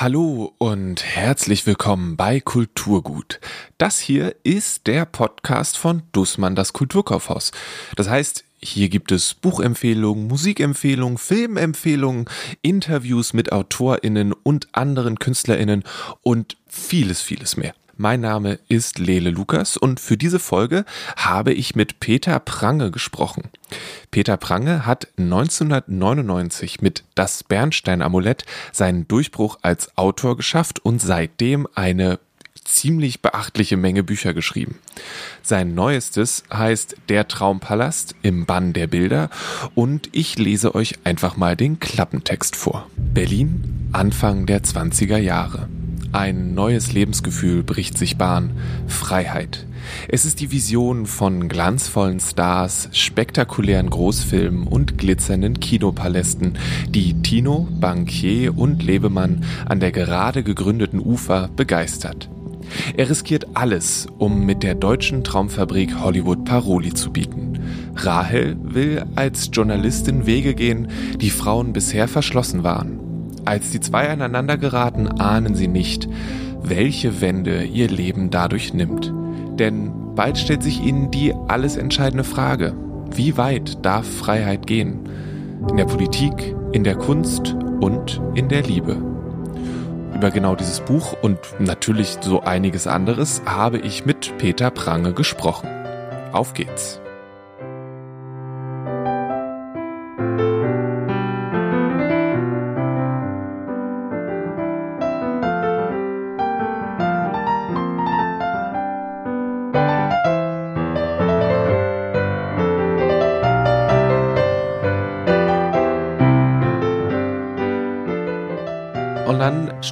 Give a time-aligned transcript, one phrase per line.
[0.00, 3.40] Hallo und herzlich willkommen bei Kulturgut.
[3.78, 7.50] Das hier ist der Podcast von Dussmann das Kulturkaufhaus.
[7.96, 12.26] Das heißt, hier gibt es Buchempfehlungen, Musikempfehlungen, Filmempfehlungen,
[12.62, 15.82] Interviews mit Autorinnen und anderen Künstlerinnen
[16.22, 17.74] und vieles, vieles mehr.
[18.00, 20.84] Mein Name ist Lele Lukas und für diese Folge
[21.16, 23.50] habe ich mit Peter Prange gesprochen.
[24.12, 32.20] Peter Prange hat 1999 mit Das Bernstein-Amulett seinen Durchbruch als Autor geschafft und seitdem eine
[32.62, 34.78] ziemlich beachtliche Menge Bücher geschrieben.
[35.42, 39.28] Sein neuestes heißt Der Traumpalast im Bann der Bilder
[39.74, 42.88] und ich lese euch einfach mal den Klappentext vor.
[42.96, 45.68] Berlin, Anfang der 20er Jahre.
[46.12, 48.52] Ein neues Lebensgefühl bricht sich Bahn.
[48.86, 49.66] Freiheit.
[50.08, 56.56] Es ist die Vision von glanzvollen Stars, spektakulären Großfilmen und glitzernden Kinopalästen,
[56.88, 62.30] die Tino, Bankier und Lebemann an der gerade gegründeten Ufer begeistert.
[62.96, 67.58] Er riskiert alles, um mit der deutschen Traumfabrik Hollywood Paroli zu bieten.
[67.96, 70.88] Rahel will als Journalistin Wege gehen,
[71.20, 73.07] die Frauen bisher verschlossen waren.
[73.48, 76.06] Als die zwei aneinander geraten, ahnen sie nicht,
[76.60, 79.10] welche Wende ihr Leben dadurch nimmt.
[79.58, 82.74] Denn bald stellt sich ihnen die alles entscheidende Frage.
[83.10, 85.08] Wie weit darf Freiheit gehen?
[85.70, 89.02] In der Politik, in der Kunst und in der Liebe.
[90.14, 95.70] Über genau dieses Buch und natürlich so einiges anderes habe ich mit Peter Prange gesprochen.
[96.32, 97.00] Auf geht's.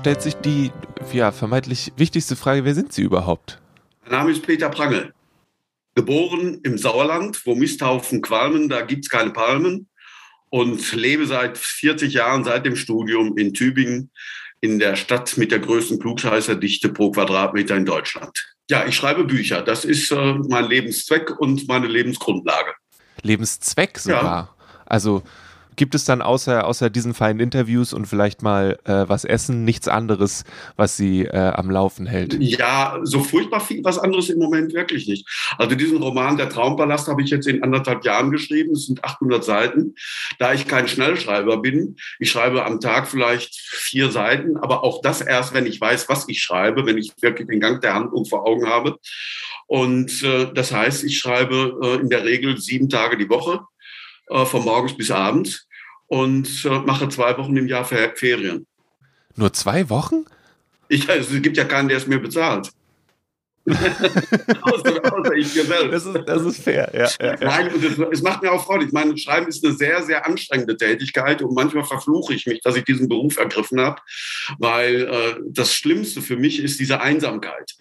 [0.06, 0.70] Stellt sich die
[1.12, 3.60] ja, vermeintlich wichtigste Frage, wer sind Sie überhaupt?
[4.04, 5.12] Mein Name ist Peter Prangel.
[5.96, 9.89] Geboren im Sauerland, wo Misthaufen qualmen, da gibt es keine Palmen.
[10.48, 14.12] Und lebe seit 40 Jahren, seit dem Studium in Tübingen,
[14.61, 18.55] in der Stadt mit der größten Klugscheißerdichte pro Quadratmeter in Deutschland.
[18.70, 19.62] Ja, ich schreibe Bücher.
[19.62, 22.74] Das ist äh, mein Lebenszweck und meine Lebensgrundlage.
[23.22, 24.22] Lebenszweck sogar?
[24.22, 24.55] Ja.
[24.84, 25.24] Also
[25.77, 29.89] Gibt es dann außer, außer diesen feinen Interviews und vielleicht mal äh, was essen, nichts
[29.89, 30.45] anderes,
[30.77, 32.37] was sie äh, am Laufen hält?
[32.41, 35.29] Ja, so furchtbar viel was anderes im Moment wirklich nicht.
[35.59, 38.73] Also diesen Roman Der Traumpalast habe ich jetzt in anderthalb Jahren geschrieben.
[38.73, 39.95] Es sind 800 Seiten.
[40.39, 45.20] Da ich kein Schnellschreiber bin, ich schreibe am Tag vielleicht vier Seiten, aber auch das
[45.20, 48.47] erst, wenn ich weiß, was ich schreibe, wenn ich wirklich den Gang der Handlung vor
[48.47, 48.98] Augen habe.
[49.67, 53.61] Und äh, das heißt, ich schreibe äh, in der Regel sieben Tage die Woche
[54.29, 55.65] äh, von morgens bis abends
[56.06, 58.67] und äh, mache zwei Wochen im Jahr Ferien.
[59.34, 60.24] Nur zwei Wochen?
[60.89, 62.70] Ich, also, es gibt ja keinen, der es mir bezahlt.
[63.67, 65.92] außer, außer, ich mir selbst.
[65.92, 67.08] Das ist, das ist fair, ja.
[67.20, 67.36] ja, ja.
[67.40, 68.84] Nein, und es, es, macht mir auch Freude.
[68.84, 72.77] Ich meine, Schreiben ist eine sehr, sehr anstrengende Tätigkeit und manchmal verfluche ich mich, dass
[72.77, 74.00] ich diesen Beruf ergriffen habe,
[74.61, 77.72] weil äh, das Schlimmste für mich ist diese Einsamkeit.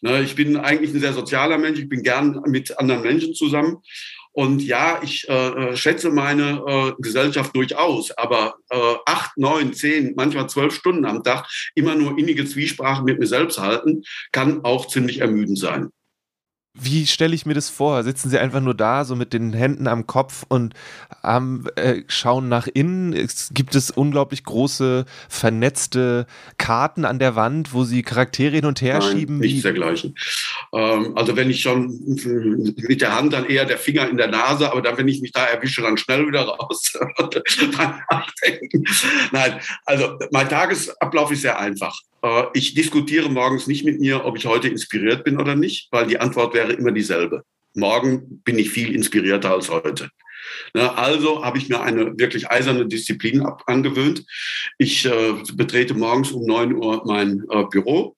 [0.00, 3.78] Ne, ich bin eigentlich ein sehr sozialer Mensch, ich bin gern mit anderen Menschen zusammen
[4.36, 10.12] und ja, ich äh, äh, schätze meine äh, Gesellschaft durchaus, aber äh, acht, neun, zehn,
[10.14, 14.02] manchmal zwölf Stunden am Tag immer nur innige Zwiesprache mit mir selbst halten,
[14.32, 15.88] kann auch ziemlich ermüdend sein.
[16.78, 18.02] Wie stelle ich mir das vor?
[18.02, 20.74] Sitzen Sie einfach nur da, so mit den Händen am Kopf und
[21.24, 23.12] ähm, äh, schauen nach innen?
[23.12, 26.26] Es gibt es unglaublich große, vernetzte
[26.58, 29.38] Karten an der Wand, wo Sie Charaktere hin und her Nein, schieben?
[29.38, 30.14] Nichts dergleichen.
[30.72, 31.98] Ähm, also wenn ich schon
[32.76, 35.32] mit der Hand dann eher der Finger in der Nase, aber dann, wenn ich mich
[35.32, 36.92] da erwische, dann schnell wieder raus.
[39.32, 41.98] Nein, also mein Tagesablauf ist sehr einfach.
[42.22, 46.06] Äh, ich diskutiere morgens nicht mit mir, ob ich heute inspiriert bin oder nicht, weil
[46.06, 47.42] die Antwort wäre immer dieselbe.
[47.74, 50.10] Morgen bin ich viel inspirierter als heute.
[50.72, 54.24] Also habe ich mir eine wirklich eiserne Disziplin angewöhnt.
[54.78, 58.16] Ich äh, betrete morgens um 9 Uhr mein äh, Büro,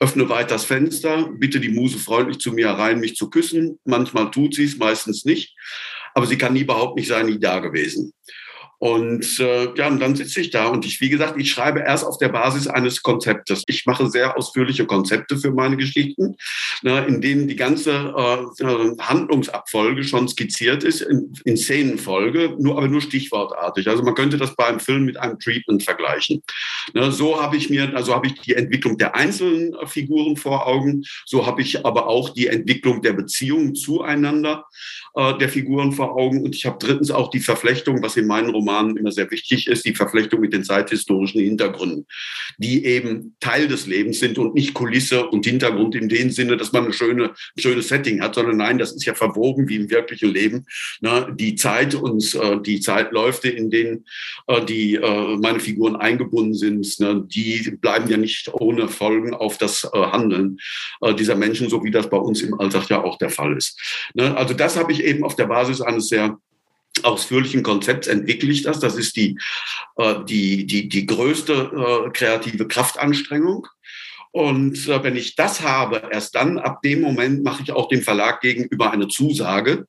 [0.00, 3.78] öffne weit das Fenster, bitte die Muse freundlich zu mir herein, mich zu küssen.
[3.84, 5.54] Manchmal tut sie es, meistens nicht.
[6.14, 8.12] Aber sie kann nie überhaupt nicht sein, nie da gewesen.
[8.78, 12.04] Und äh, ja, und dann sitze ich da und ich, wie gesagt, ich schreibe erst
[12.04, 13.64] auf der Basis eines Konzeptes.
[13.66, 16.36] Ich mache sehr ausführliche Konzepte für meine Geschichten,
[16.82, 22.86] ne, in denen die ganze äh, Handlungsabfolge schon skizziert ist, in, in Szenenfolge, nur, aber
[22.86, 23.88] nur stichwortartig.
[23.88, 26.44] Also man könnte das bei einem Film mit einem Treatment vergleichen.
[26.94, 31.02] Ne, so habe ich mir, also habe ich die Entwicklung der einzelnen Figuren vor Augen,
[31.26, 34.66] so habe ich aber auch die Entwicklung der Beziehungen zueinander
[35.16, 38.50] äh, der Figuren vor Augen und ich habe drittens auch die Verflechtung, was in meinen
[38.50, 42.06] Romanen Romanen immer sehr wichtig ist, die Verflechtung mit den zeithistorischen Hintergründen,
[42.58, 46.72] die eben Teil des Lebens sind und nicht Kulisse und Hintergrund in dem Sinne, dass
[46.72, 49.90] man eine schöne, ein schönes Setting hat, sondern nein, das ist ja verwoben wie im
[49.90, 50.66] wirklichen Leben.
[51.00, 51.34] Ne?
[51.38, 54.04] Die Zeit und äh, die Zeitläufe, in denen
[54.46, 57.24] äh, die äh, meine Figuren eingebunden sind, ne?
[57.26, 60.58] die bleiben ja nicht ohne Folgen auf das äh, Handeln
[61.00, 63.80] äh, dieser Menschen, so wie das bei uns im Alltag ja auch der Fall ist.
[64.14, 64.36] Ne?
[64.36, 66.38] Also das habe ich eben auf der Basis eines sehr
[67.02, 68.80] ausführlichen Konzepts entwickle ich das.
[68.80, 69.38] Das ist die,
[69.96, 73.66] äh, die, die, die größte äh, kreative Kraftanstrengung.
[74.38, 78.02] Und äh, wenn ich das habe, erst dann, ab dem Moment mache ich auch dem
[78.02, 79.84] Verlag gegenüber eine Zusage,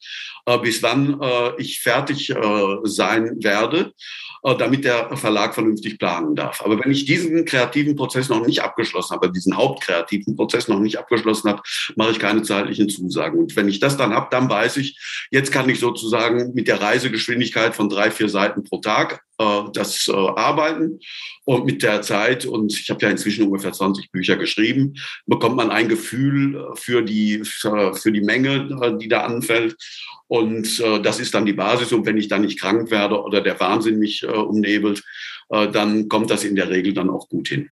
[0.47, 3.93] äh, bis wann äh, ich fertig äh, sein werde,
[4.41, 6.65] äh, damit der Verlag vernünftig planen darf.
[6.65, 10.97] Aber wenn ich diesen kreativen Prozess noch nicht abgeschlossen habe, diesen hauptkreativen Prozess noch nicht
[10.97, 11.61] abgeschlossen habe,
[11.95, 13.37] mache ich keine zeitlichen Zusagen.
[13.37, 14.97] Und wenn ich das dann habe, dann weiß ich,
[15.29, 19.21] jetzt kann ich sozusagen mit der Reisegeschwindigkeit von drei, vier Seiten pro Tag
[19.73, 20.99] das äh, Arbeiten.
[21.45, 24.95] Und mit der Zeit, und ich habe ja inzwischen ungefähr 20 Bücher geschrieben,
[25.25, 29.75] bekommt man ein Gefühl äh, für die, für die Menge, die da anfällt.
[30.27, 31.91] Und äh, das ist dann die Basis.
[31.91, 35.03] Und wenn ich dann nicht krank werde oder der Wahnsinn mich äh, umnebelt,
[35.49, 37.69] äh, dann kommt das in der Regel dann auch gut hin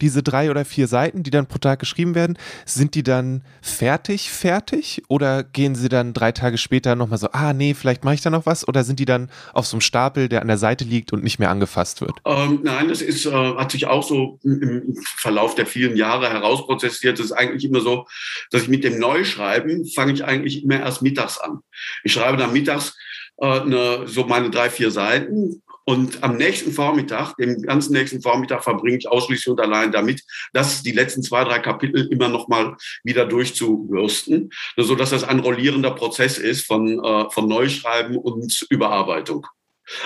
[0.00, 4.30] diese drei oder vier Seiten, die dann pro Tag geschrieben werden, sind die dann fertig,
[4.30, 5.02] fertig?
[5.08, 8.30] Oder gehen sie dann drei Tage später nochmal so, ah nee, vielleicht mache ich da
[8.30, 8.66] noch was?
[8.66, 11.38] Oder sind die dann auf so einem Stapel, der an der Seite liegt und nicht
[11.38, 12.12] mehr angefasst wird?
[12.24, 17.18] Ähm, nein, das ist, äh, hat sich auch so im Verlauf der vielen Jahre herausprozessiert.
[17.18, 18.06] Es ist eigentlich immer so,
[18.50, 21.60] dass ich mit dem Neuschreiben fange ich eigentlich immer erst mittags an.
[22.04, 22.96] Ich schreibe dann mittags
[23.38, 28.62] äh, eine, so meine drei, vier Seiten und am nächsten Vormittag, den ganzen nächsten Vormittag
[28.62, 30.22] verbringe ich ausschließlich und allein damit,
[30.52, 35.40] dass die letzten zwei, drei Kapitel immer noch mal wieder durchzuwürsten, so dass das ein
[35.40, 39.48] rollierender Prozess ist von, äh, von Neuschreiben und Überarbeitung.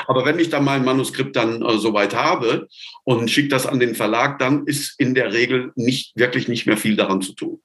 [0.07, 2.67] Aber wenn ich dann mein Manuskript dann äh, soweit habe
[3.05, 6.79] und schicke das an den Verlag, dann ist in der Regel nicht wirklich nicht mehr
[6.79, 7.61] viel daran zu tun.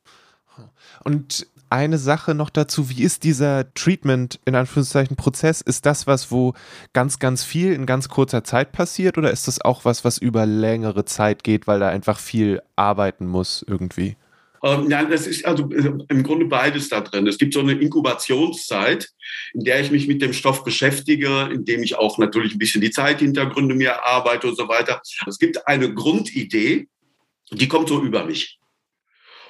[1.06, 5.62] Und eine Sache noch dazu, wie ist dieser Treatment in Anführungszeichen Prozess?
[5.62, 6.54] Ist das was, wo
[6.94, 10.45] ganz, ganz viel in ganz kurzer Zeit passiert oder ist das auch was, was über
[10.45, 14.16] längere Zeit geht, weil da einfach viel arbeiten muss irgendwie?
[14.63, 17.27] Ähm, ja, das ist also äh, im Grunde beides da drin.
[17.27, 19.10] Es gibt so eine Inkubationszeit,
[19.54, 22.81] in der ich mich mit dem Stoff beschäftige, in dem ich auch natürlich ein bisschen
[22.81, 25.01] die Zeithintergründe mir erarbeite und so weiter.
[25.27, 26.88] Es gibt eine Grundidee,
[27.51, 28.60] die kommt so über mich.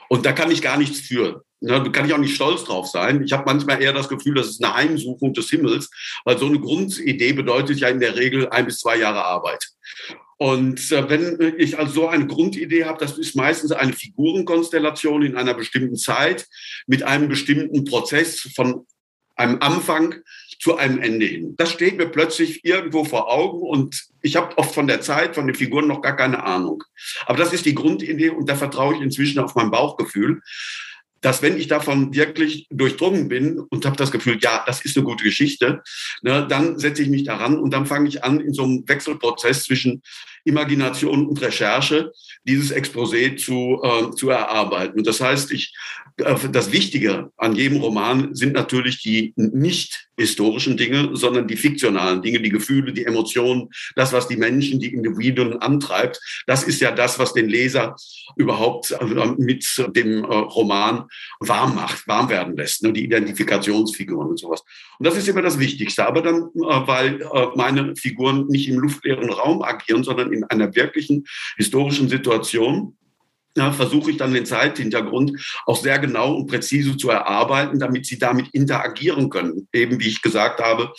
[0.10, 1.44] Und da kann ich gar nichts für.
[1.62, 3.22] Da kann ich auch nicht stolz drauf sein.
[3.24, 5.90] Ich habe manchmal eher das Gefühl, das ist eine Heimsuchung des Himmels,
[6.24, 9.68] weil so eine Grundidee bedeutet ja in der Regel ein bis zwei Jahre Arbeit.
[10.38, 15.36] Und äh, wenn ich also so eine Grundidee habe, das ist meistens eine Figurenkonstellation in
[15.36, 16.48] einer bestimmten Zeit
[16.88, 18.86] mit einem bestimmten Prozess von
[19.36, 20.16] einem Anfang
[20.62, 21.56] zu einem Ende hin.
[21.58, 25.48] Das steht mir plötzlich irgendwo vor Augen und ich habe oft von der Zeit, von
[25.48, 26.84] den Figuren noch gar keine Ahnung.
[27.26, 30.42] Aber das ist die Grundidee und da vertraue ich inzwischen auf mein Bauchgefühl
[31.22, 35.06] dass wenn ich davon wirklich durchdrungen bin und habe das Gefühl, ja, das ist eine
[35.06, 35.82] gute Geschichte,
[36.22, 39.64] ne, dann setze ich mich daran und dann fange ich an, in so einem Wechselprozess
[39.64, 40.02] zwischen
[40.46, 42.12] Imagination und Recherche
[42.44, 45.04] dieses Exposé zu, äh, zu erarbeiten.
[45.04, 45.74] Das heißt, ich,
[46.18, 52.22] äh, das Wichtige an jedem Roman sind natürlich die nicht historischen Dinge, sondern die fiktionalen
[52.22, 56.20] Dinge, die Gefühle, die Emotionen, das, was die Menschen, die Individuen antreibt.
[56.46, 57.96] Das ist ja das, was den Leser
[58.36, 59.06] überhaupt äh,
[59.38, 59.66] mit
[59.96, 61.06] dem äh, Roman
[61.40, 62.92] warm macht, warm werden lässt, ne?
[62.92, 64.64] die Identifikationsfiguren und sowas.
[65.00, 66.06] Und das ist immer das Wichtigste.
[66.06, 67.20] Aber dann, äh, weil
[67.56, 71.26] meine Figuren nicht im luftleeren Raum agieren, sondern in einer wirklichen
[71.58, 72.96] historischen Situation,
[73.72, 78.48] versuche ich dann den Zeithintergrund auch sehr genau und präzise zu erarbeiten, damit sie damit
[78.54, 79.68] interagieren können.
[79.74, 80.94] Eben wie ich gesagt habe,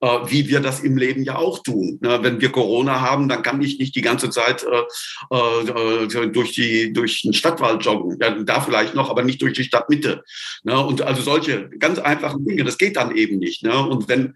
[0.00, 1.98] äh, wie wir das im Leben ja auch tun.
[2.00, 2.18] Ne?
[2.22, 6.92] Wenn wir Corona haben, dann kann ich nicht die ganze Zeit äh, äh, durch, die,
[6.92, 8.18] durch den Stadtwald joggen.
[8.20, 10.22] Ja, da vielleicht noch, aber nicht durch die Stadtmitte.
[10.64, 10.78] Ne?
[10.78, 13.62] Und also solche ganz einfachen Dinge, das geht dann eben nicht.
[13.62, 13.78] Ne?
[13.78, 14.34] Und wenn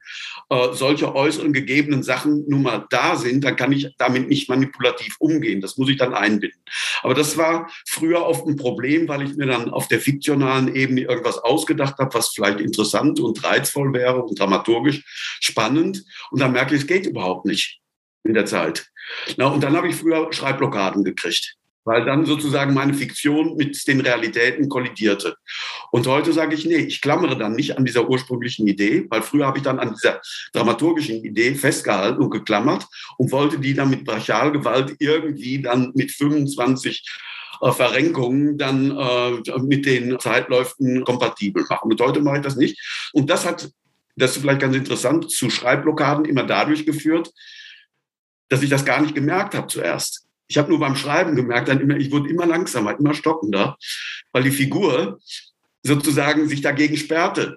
[0.50, 5.16] äh, solche äußeren gegebenen Sachen nun mal da sind, dann kann ich damit nicht manipulativ
[5.18, 5.60] umgehen.
[5.60, 6.60] Das muss ich dann einbinden.
[7.02, 11.02] Aber das war früher oft ein Problem, weil ich mir dann auf der fiktionalen Ebene
[11.02, 15.02] irgendwas ausgedacht habe, was vielleicht interessant und reizvoll wäre und dramaturgisch
[15.40, 16.04] spannend.
[16.30, 17.80] Und dann merke ich, es geht überhaupt nicht
[18.24, 18.88] in der Zeit.
[19.36, 24.00] Na, und dann habe ich früher Schreibblockaden gekriegt weil dann sozusagen meine Fiktion mit den
[24.00, 25.36] Realitäten kollidierte.
[25.90, 29.46] Und heute sage ich, nee, ich klammere dann nicht an dieser ursprünglichen Idee, weil früher
[29.46, 30.20] habe ich dann an dieser
[30.52, 32.86] dramaturgischen Idee festgehalten und geklammert
[33.16, 37.04] und wollte die dann mit Brachialgewalt irgendwie dann mit 25
[37.60, 41.90] äh, Verrenkungen dann äh, mit den Zeitläufen kompatibel machen.
[41.90, 43.10] Und heute mache ich das nicht.
[43.12, 43.70] Und das hat
[44.20, 47.32] das ist vielleicht ganz interessant, zu Schreibblockaden immer dadurch geführt,
[48.48, 50.26] dass ich das gar nicht gemerkt habe zuerst.
[50.48, 53.76] Ich habe nur beim Schreiben gemerkt, dann immer, ich wurde immer langsamer, immer stockender,
[54.32, 55.20] weil die Figur
[55.82, 57.56] sozusagen sich dagegen sperrte.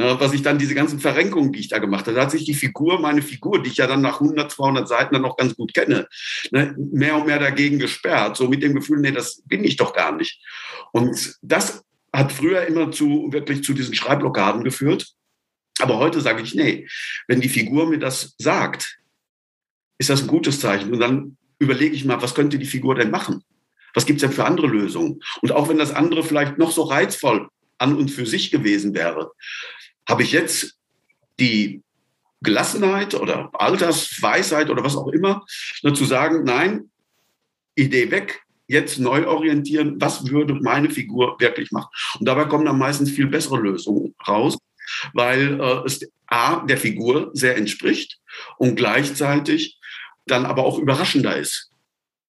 [0.00, 2.46] Ne, was ich dann, diese ganzen Verrenkungen, die ich da gemacht habe, da hat sich
[2.46, 5.54] die Figur, meine Figur, die ich ja dann nach 100, 200 Seiten dann noch ganz
[5.54, 6.08] gut kenne,
[6.52, 9.92] ne, mehr und mehr dagegen gesperrt, so mit dem Gefühl, nee, das bin ich doch
[9.92, 10.40] gar nicht.
[10.92, 15.06] Und das hat früher immer zu, wirklich zu diesen Schreibblockaden geführt.
[15.80, 16.88] Aber heute sage ich, nee,
[17.28, 19.00] wenn die Figur mir das sagt,
[19.98, 20.94] ist das ein gutes Zeichen.
[20.94, 23.44] Und dann überlege ich mal, was könnte die Figur denn machen?
[23.92, 25.20] Was gibt es denn für andere Lösungen?
[25.42, 29.32] Und auch wenn das andere vielleicht noch so reizvoll an und für sich gewesen wäre,
[30.10, 30.76] habe ich jetzt
[31.38, 31.82] die
[32.42, 35.44] Gelassenheit oder Altersweisheit oder was auch immer,
[35.82, 36.90] nur zu sagen, nein,
[37.74, 41.90] Idee weg, jetzt neu orientieren, was würde meine Figur wirklich machen.
[42.18, 44.58] Und dabei kommen dann meistens viel bessere Lösungen raus,
[45.12, 48.18] weil äh, es A, der Figur sehr entspricht
[48.58, 49.78] und gleichzeitig
[50.26, 51.69] dann aber auch überraschender ist.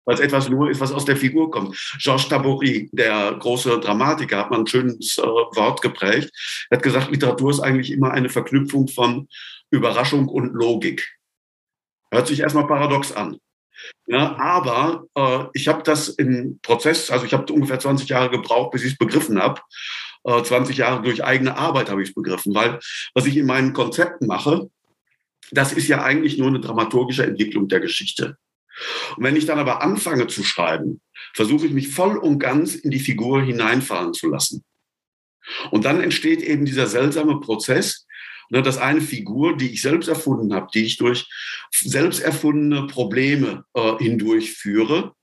[0.05, 1.77] Weil es etwas nur ist, was aus der Figur kommt.
[1.99, 6.31] Georges Taboury, der große Dramatiker, hat mal ein schönes äh, Wort geprägt.
[6.71, 9.29] Er hat gesagt, Literatur ist eigentlich immer eine Verknüpfung von
[9.71, 11.17] Überraschung und Logik.
[12.11, 13.39] Hört sich erstmal paradox an.
[14.07, 18.71] Ja, aber äh, ich habe das im Prozess, also ich habe ungefähr 20 Jahre gebraucht,
[18.71, 19.61] bis ich es begriffen habe.
[20.25, 22.79] Äh, 20 Jahre durch eigene Arbeit habe ich es begriffen, weil
[23.15, 24.71] was ich in meinen Konzepten mache,
[25.51, 28.37] das ist ja eigentlich nur eine dramaturgische Entwicklung der Geschichte.
[29.17, 31.01] Und wenn ich dann aber anfange zu schreiben,
[31.35, 34.65] versuche ich mich voll und ganz in die Figur hineinfallen zu lassen.
[35.71, 38.07] Und dann entsteht eben dieser seltsame Prozess,
[38.51, 41.29] ne, dass eine Figur, die ich selbst erfunden habe, die ich durch
[41.73, 45.15] selbst erfundene Probleme äh, hindurchführe,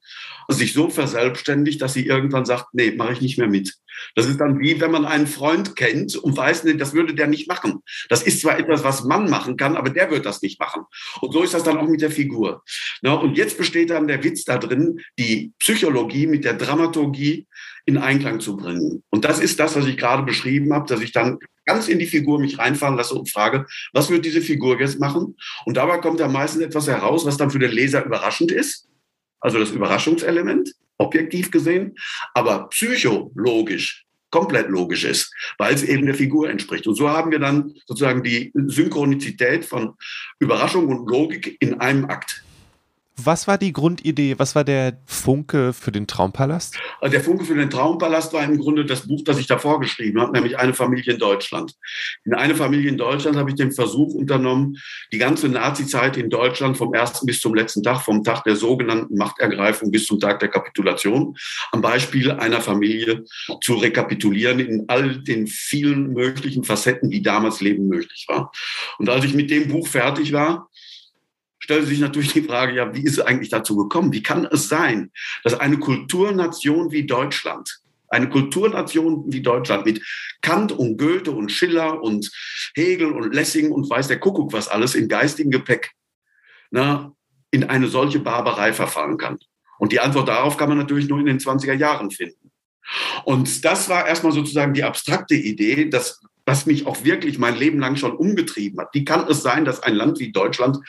[0.58, 3.76] sich so verselbstständigt, dass sie irgendwann sagt, nee, mache ich nicht mehr mit.
[4.16, 7.28] Das ist dann wie, wenn man einen Freund kennt und weiß, nee, das würde der
[7.28, 7.82] nicht machen.
[8.10, 10.84] Das ist zwar etwas, was man machen kann, aber der wird das nicht machen.
[11.22, 12.64] Und so ist das dann auch mit der Figur.
[13.02, 17.48] Na, und jetzt besteht dann der Witz da drin, die Psychologie mit der Dramaturgie
[17.86, 19.04] in Einklang zu bringen.
[19.10, 22.06] Und das ist das, was ich gerade beschrieben habe, dass ich dann ganz in die
[22.06, 25.36] Figur mich reinfahren lasse und frage, was wird diese Figur jetzt machen?
[25.66, 28.88] Und dabei kommt ja meistens etwas heraus, was dann für den Leser überraschend ist
[29.42, 31.96] also das Überraschungselement, objektiv gesehen,
[32.34, 36.88] aber psychologisch komplett logisch ist, weil es eben der Figur entspricht.
[36.88, 39.96] Und so haben wir dann sozusagen die Synchronizität von
[40.40, 42.44] Überraschung und Logik in einem Akt.
[43.18, 44.36] Was war die Grundidee?
[44.40, 46.78] Was war der Funke für den Traumpalast?
[47.02, 50.20] Also der Funke für den Traumpalast war im Grunde das Buch, das ich davor geschrieben
[50.22, 51.74] habe, nämlich Eine Familie in Deutschland.
[52.26, 54.78] In Eine Familie in Deutschland habe ich den Versuch unternommen,
[55.12, 59.18] die ganze Nazizeit in Deutschland vom ersten bis zum letzten Tag, vom Tag der sogenannten
[59.18, 61.36] Machtergreifung bis zum Tag der Kapitulation,
[61.72, 63.26] am Beispiel einer Familie
[63.62, 68.52] zu rekapitulieren in all den vielen möglichen Facetten, die damals Leben möglich war.
[68.98, 70.70] Und als ich mit dem Buch fertig war,
[71.62, 74.12] stellt sich natürlich die Frage, ja, wie ist es eigentlich dazu gekommen?
[74.12, 75.12] Wie kann es sein,
[75.44, 80.04] dass eine Kulturnation wie Deutschland, eine Kulturnation wie Deutschland mit
[80.42, 82.30] Kant und Goethe und Schiller und
[82.76, 85.92] Hegel und Lessing und weiß der Kuckuck was alles in geistigem Gepäck
[86.72, 87.14] na,
[87.52, 89.38] in eine solche Barbarei verfallen kann?
[89.78, 92.52] Und die Antwort darauf kann man natürlich nur in den 20er Jahren finden.
[93.24, 97.80] Und das war erstmal sozusagen die abstrakte Idee, dass was mich auch wirklich mein Leben
[97.80, 98.90] lang schon umgetrieben hat.
[98.92, 100.80] Wie kann es sein, dass ein Land wie Deutschland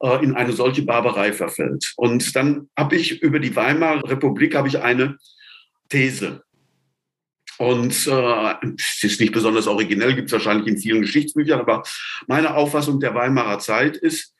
[0.00, 1.92] äh, in eine solche Barbarei verfällt?
[1.96, 5.18] Und dann habe ich über die Weimarer Republik habe ich eine
[5.90, 6.42] These.
[7.58, 11.82] Und äh, es ist nicht besonders originell, gibt es wahrscheinlich in vielen Geschichtsbüchern, aber
[12.26, 14.34] meine Auffassung der Weimarer Zeit ist,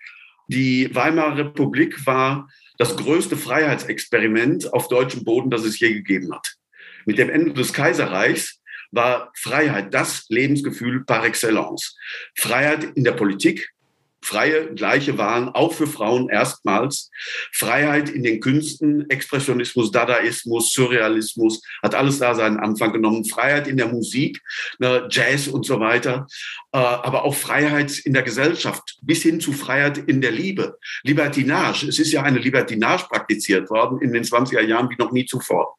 [0.48, 2.48] die Weimarer Republik war
[2.78, 6.54] das größte Freiheitsexperiment auf deutschem Boden, das es je gegeben hat.
[7.04, 8.61] Mit dem Ende des Kaiserreichs
[8.92, 11.96] war Freiheit das Lebensgefühl par excellence.
[12.36, 13.72] Freiheit in der Politik,
[14.22, 17.10] freie, gleiche Wahlen, auch für Frauen erstmals.
[17.52, 23.24] Freiheit in den Künsten, Expressionismus, Dadaismus, Surrealismus, hat alles da seinen Anfang genommen.
[23.24, 24.40] Freiheit in der Musik,
[24.78, 26.26] ne, Jazz und so weiter.
[26.72, 30.78] Äh, aber auch Freiheit in der Gesellschaft, bis hin zu Freiheit in der Liebe.
[31.02, 35.26] Libertinage, es ist ja eine Libertinage praktiziert worden in den 20er Jahren wie noch nie
[35.26, 35.76] zuvor.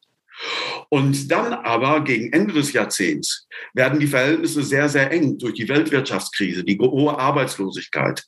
[0.88, 5.68] Und dann aber gegen Ende des Jahrzehnts werden die Verhältnisse sehr, sehr eng durch die
[5.68, 8.24] Weltwirtschaftskrise, die hohe Arbeitslosigkeit.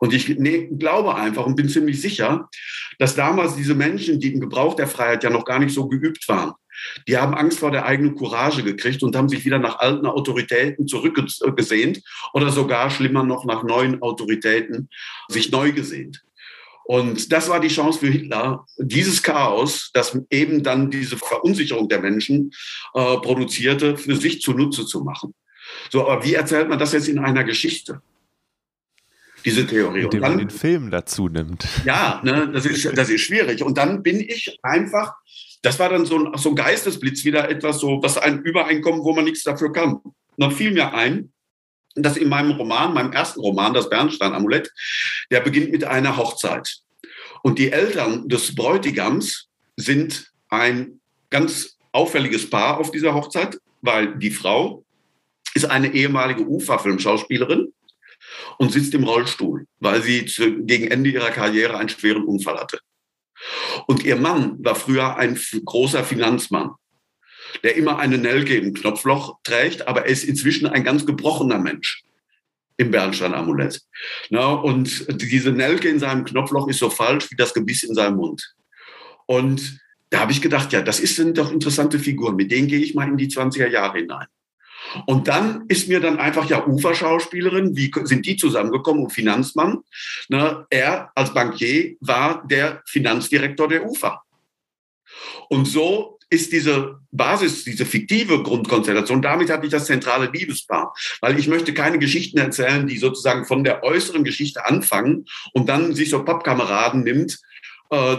[0.00, 2.48] Und ich ne, glaube einfach und bin ziemlich sicher,
[2.98, 6.28] dass damals diese Menschen, die im Gebrauch der Freiheit ja noch gar nicht so geübt
[6.28, 6.52] waren,
[7.08, 10.86] die haben Angst vor der eigenen Courage gekriegt und haben sich wieder nach alten Autoritäten
[10.86, 12.02] zurückgesehnt
[12.32, 14.88] oder sogar schlimmer noch nach neuen Autoritäten
[15.28, 16.22] sich neu gesehnt.
[16.90, 22.00] Und das war die Chance für Hitler, dieses Chaos, das eben dann diese Verunsicherung der
[22.00, 22.50] Menschen
[22.94, 25.32] äh, produzierte, für sich zunutze zu machen.
[25.92, 28.02] So, aber wie erzählt man das jetzt in einer Geschichte?
[29.44, 30.02] Diese Theorie.
[30.02, 31.64] Indem man den Film dazu nimmt.
[31.84, 33.62] Ja, ne, das, ist, das ist schwierig.
[33.62, 35.14] Und dann bin ich einfach,
[35.62, 39.14] das war dann so ein, so ein Geistesblitz, wieder etwas so, was ein Übereinkommen, wo
[39.14, 39.94] man nichts dafür kann.
[39.94, 41.32] Und dann fiel mir ein,
[41.94, 44.72] dass in meinem Roman, meinem ersten Roman, das Bernstein-Amulett,
[45.30, 46.78] der beginnt mit einer Hochzeit.
[47.42, 54.30] Und die Eltern des Bräutigams sind ein ganz auffälliges Paar auf dieser Hochzeit, weil die
[54.30, 54.84] Frau
[55.54, 57.72] ist eine ehemalige UFA-Filmschauspielerin
[58.58, 62.78] und sitzt im Rollstuhl, weil sie zu, gegen Ende ihrer Karriere einen schweren Unfall hatte.
[63.86, 66.72] Und ihr Mann war früher ein großer Finanzmann,
[67.62, 72.04] der immer eine Nelke im Knopfloch trägt, aber er ist inzwischen ein ganz gebrochener Mensch
[72.76, 73.82] im Bernstein-Amulett.
[74.30, 78.54] und diese Nelke in seinem Knopfloch ist so falsch wie das Gebiss in seinem Mund.
[79.26, 82.94] Und da habe ich gedacht, ja, das sind doch interessante Figuren, mit denen gehe ich
[82.94, 84.26] mal in die 20er Jahre hinein.
[85.06, 89.80] Und dann ist mir dann einfach ja Uferschauspielerin, wie sind die zusammengekommen und Finanzmann?
[90.28, 94.22] Ne, er als Bankier war der Finanzdirektor der UFA.
[95.48, 100.94] Und so ist diese Basis, diese fiktive Grundkonstellation, damit hatte ich das zentrale Liebespaar.
[101.20, 105.92] Weil ich möchte keine Geschichten erzählen, die sozusagen von der äußeren Geschichte anfangen und dann
[105.94, 107.40] sich so Pappkameraden nimmt,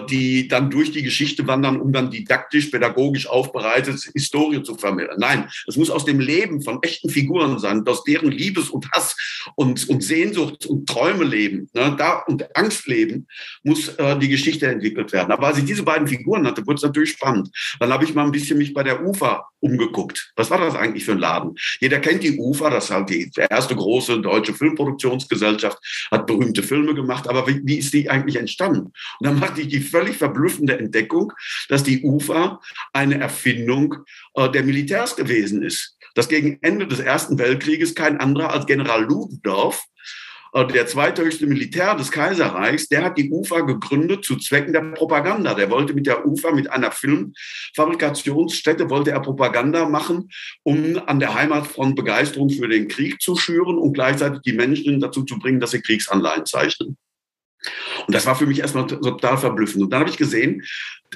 [0.09, 5.17] die dann durch die Geschichte wandern, um dann didaktisch, pädagogisch aufbereitet Historie zu vermitteln.
[5.17, 9.15] Nein, es muss aus dem Leben von echten Figuren sein, aus deren Liebes- und Hass
[9.55, 13.27] und, und Sehnsucht und Träume leben, ne, da und Angst leben,
[13.63, 15.31] muss äh, die Geschichte entwickelt werden.
[15.31, 17.49] Aber als ich diese beiden Figuren hatte, wurde es natürlich spannend.
[17.79, 20.33] Dann habe ich mal ein bisschen mich bei der UFA umgeguckt.
[20.35, 21.55] Was war das eigentlich für ein Laden?
[21.79, 25.77] Jeder kennt die UFA, das ist halt die erste große deutsche Filmproduktionsgesellschaft,
[26.11, 28.91] hat berühmte Filme gemacht, aber wie, wie ist die eigentlich entstanden?
[29.19, 31.33] Und dann machte ich die völlig verblüffende Entdeckung,
[31.69, 32.59] dass die UFA
[32.93, 33.95] eine Erfindung
[34.35, 35.97] äh, der Militärs gewesen ist.
[36.15, 39.85] Dass gegen Ende des Ersten Weltkrieges kein anderer als General Ludendorff
[40.53, 45.53] äh, der zweithöchste Militär des Kaiserreichs, der hat die UFA gegründet zu Zwecken der Propaganda.
[45.53, 50.29] Der wollte mit der UFA, mit einer Filmfabrikationsstätte, wollte er Propaganda machen,
[50.63, 55.23] um an der Heimatfront Begeisterung für den Krieg zu schüren und gleichzeitig die Menschen dazu
[55.23, 56.97] zu bringen, dass sie Kriegsanleihen zeichnen.
[58.07, 59.83] Und das war für mich erstmal total verblüffend.
[59.83, 60.63] Und dann habe ich gesehen,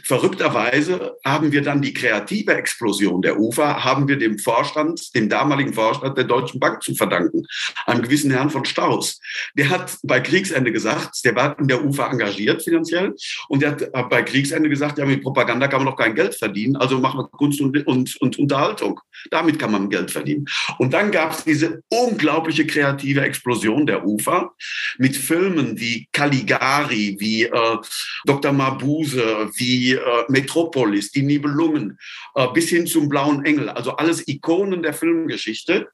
[0.03, 5.73] verrückterweise haben wir dann die kreative Explosion der UFA, haben wir dem Vorstand, dem damaligen
[5.73, 7.45] Vorstand der Deutschen Bank zu verdanken,
[7.86, 9.19] einem gewissen Herrn von Strauß.
[9.55, 13.15] Der hat bei Kriegsende gesagt, der war in der UFA engagiert finanziell
[13.47, 16.75] und der hat bei Kriegsende gesagt, ja, mit Propaganda kann man noch kein Geld verdienen,
[16.75, 18.99] also machen wir Kunst und, und, und Unterhaltung.
[19.31, 20.45] Damit kann man Geld verdienen.
[20.77, 24.51] Und dann gab es diese unglaubliche kreative Explosion der UFA
[24.97, 27.77] mit Filmen wie Caligari, wie äh,
[28.25, 28.51] Dr.
[28.51, 31.98] Mabuse, wie die äh, Metropolis, die Nibelungen,
[32.36, 35.89] äh, bis hin zum Blauen Engel, also alles Ikonen der Filmgeschichte.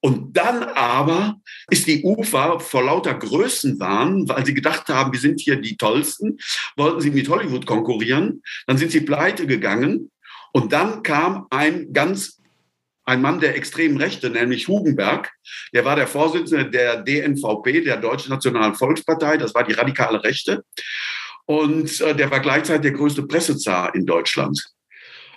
[0.00, 1.36] Und dann aber
[1.70, 6.38] ist die UFA vor lauter Größenwahn, weil sie gedacht haben, wir sind hier die Tollsten,
[6.76, 8.42] wollten sie mit Hollywood konkurrieren.
[8.66, 10.10] Dann sind sie pleite gegangen.
[10.52, 12.42] Und dann kam ein ganz
[13.04, 15.32] ein Mann der extremen Rechte, nämlich Hugenberg,
[15.74, 20.64] der war der Vorsitzende der DNVP, der Deutschen Nationalen Volkspartei, das war die radikale Rechte.
[21.46, 24.64] Und äh, der war gleichzeitig der größte Pressezar in Deutschland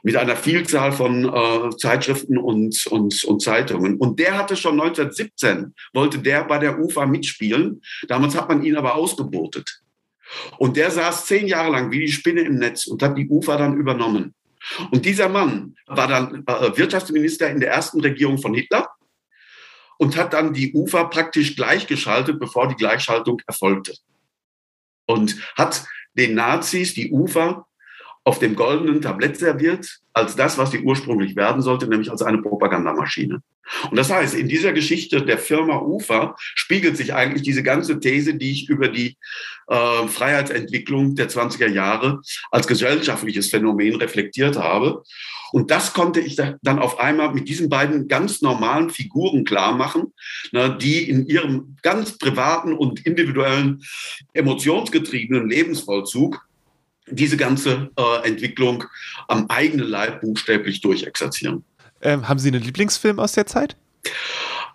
[0.03, 3.97] mit einer Vielzahl von äh, Zeitschriften und, und, und Zeitungen.
[3.97, 7.81] Und der hatte schon 1917, wollte der bei der UFA mitspielen.
[8.07, 9.81] Damals hat man ihn aber ausgebotet.
[10.57, 13.57] Und der saß zehn Jahre lang wie die Spinne im Netz und hat die UFA
[13.57, 14.35] dann übernommen.
[14.91, 18.89] Und dieser Mann war dann äh, Wirtschaftsminister in der ersten Regierung von Hitler
[19.97, 23.93] und hat dann die UFA praktisch gleichgeschaltet, bevor die Gleichschaltung erfolgte
[25.05, 27.67] und hat den Nazis die Ufer
[28.23, 32.41] auf dem goldenen Tablett serviert, als das, was sie ursprünglich werden sollte, nämlich als eine
[32.41, 33.41] Propagandamaschine.
[33.89, 38.36] Und das heißt, in dieser Geschichte der Firma UFA spiegelt sich eigentlich diese ganze These,
[38.36, 39.17] die ich über die
[39.67, 45.04] äh, Freiheitsentwicklung der 20er Jahre als gesellschaftliches Phänomen reflektiert habe.
[45.51, 50.13] Und das konnte ich dann auf einmal mit diesen beiden ganz normalen Figuren klar machen,
[50.51, 53.82] ne, die in ihrem ganz privaten und individuellen,
[54.34, 56.45] emotionsgetriebenen Lebensvollzug
[57.08, 58.84] diese ganze äh, Entwicklung
[59.28, 61.63] am eigenen Leib buchstäblich durchexerzieren.
[62.05, 63.75] Ähm, haben Sie einen Lieblingsfilm aus der Zeit?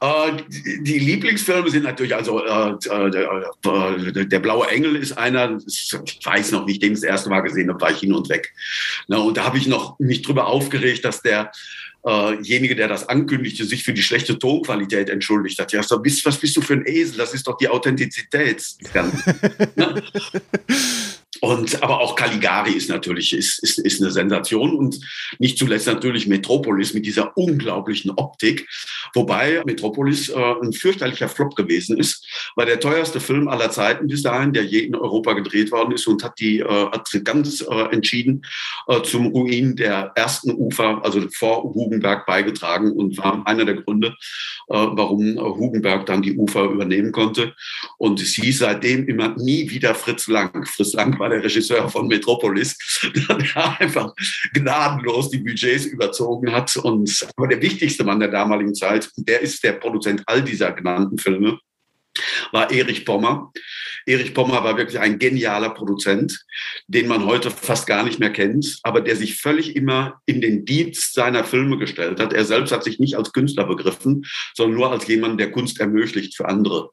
[0.00, 0.32] Äh,
[0.80, 6.20] die Lieblingsfilme sind natürlich, also äh, äh der, äh, der, Blaue Engel ist einer, ich
[6.24, 8.52] weiß noch, wie ich den das erste Mal gesehen habe, war ich hin und weg.
[9.06, 11.52] Na, und da habe ich noch mich drüber aufgeregt, dass der
[12.02, 15.70] derjenige, der das ankündigte, sich für die schlechte Tonqualität entschuldigt hat.
[15.72, 17.18] Ja, so, bist, was bist du für ein Esel?
[17.18, 18.64] Das ist doch die Authentizität.
[21.40, 25.00] Und, aber auch Caligari ist natürlich ist, ist, ist eine Sensation und
[25.38, 28.68] nicht zuletzt natürlich Metropolis mit dieser unglaublichen Optik.
[29.14, 32.26] Wobei Metropolis äh, ein fürchterlicher Flop gewesen ist,
[32.57, 36.07] weil der teuerste Film aller Zeiten bis dahin, der je in Europa gedreht worden ist
[36.07, 38.42] und hat die äh, hat ganz äh, entschieden
[38.88, 44.09] äh, zum Ruin der ersten Ufer, also vor Hugenberg beigetragen und war einer der Gründe,
[44.68, 47.55] äh, warum Hugenberg dann die Ufer übernehmen konnte.
[47.96, 50.66] Und es hieß seitdem immer nie wieder Fritz Lang.
[50.66, 52.76] Fritz Lang war der Regisseur von Metropolis,
[53.56, 54.12] der einfach
[54.52, 56.76] gnadenlos die Budgets überzogen hat.
[56.76, 61.18] Und aber der wichtigste Mann der damaligen Zeit, der ist der Produzent all dieser genannten
[61.18, 61.58] Filme
[62.52, 63.52] war Erich Pommer.
[64.06, 66.44] Erich Pommer war wirklich ein genialer Produzent,
[66.87, 70.64] den man heute fast gar nicht mehr kennt, aber der sich völlig immer in den
[70.64, 72.33] Dienst seiner Filme gestellt hat.
[72.33, 76.37] Er selbst hat sich nicht als Künstler begriffen, sondern nur als jemand, der Kunst ermöglicht
[76.37, 76.90] für andere.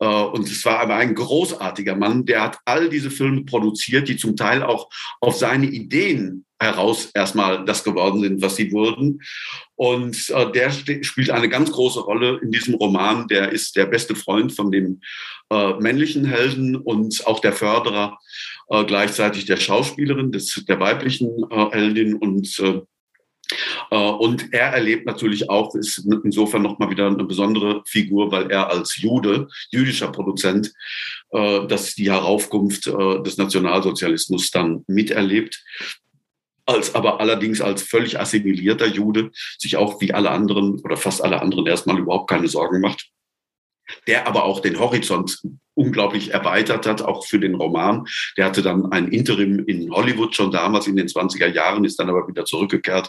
[0.00, 4.16] Äh, und es war aber ein großartiger Mann, der hat all diese Filme produziert, die
[4.16, 4.88] zum Teil auch
[5.20, 9.20] auf seine Ideen heraus erstmal das geworden sind, was sie wurden.
[9.74, 13.28] Und äh, der spielt eine ganz große Rolle in diesem Roman.
[13.28, 15.00] Der ist der beste Freund von dem
[15.50, 18.18] äh, männlichen Helden und auch der Förderer
[18.68, 22.80] äh, gleichzeitig der Schauspielerin, des, der weiblichen äh, Heldin und äh,
[23.92, 28.70] äh, und er erlebt natürlich auch, ist insofern nochmal wieder eine besondere Figur, weil er
[28.70, 30.72] als Jude, jüdischer Produzent,
[31.30, 35.62] dass die Heraufkunft des Nationalsozialismus dann miterlebt
[36.66, 41.40] als aber allerdings als völlig assimilierter Jude sich auch wie alle anderen oder fast alle
[41.40, 43.08] anderen erstmal überhaupt keine Sorgen macht,
[44.06, 45.40] der aber auch den Horizont
[45.74, 48.06] unglaublich erweitert hat, auch für den Roman.
[48.36, 52.08] Der hatte dann ein Interim in Hollywood schon damals in den 20er Jahren, ist dann
[52.08, 53.08] aber wieder zurückgekehrt.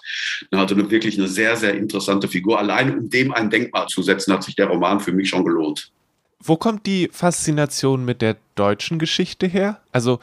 [0.52, 2.60] Er hatte wirklich eine sehr, sehr interessante Figur.
[2.60, 5.92] Allein um dem ein Denkmal zu setzen, hat sich der Roman für mich schon gelohnt.
[6.40, 9.82] Wo kommt die Faszination mit der deutschen Geschichte her?
[9.92, 10.20] Also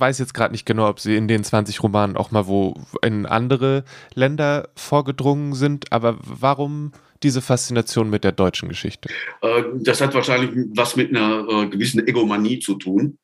[0.00, 3.26] weiß jetzt gerade nicht genau, ob sie in den 20 Romanen auch mal wo in
[3.26, 3.84] andere
[4.14, 9.10] Länder vorgedrungen sind, aber warum diese Faszination mit der deutschen Geschichte?
[9.42, 13.18] Äh, das hat wahrscheinlich was mit einer äh, gewissen Egomanie zu tun.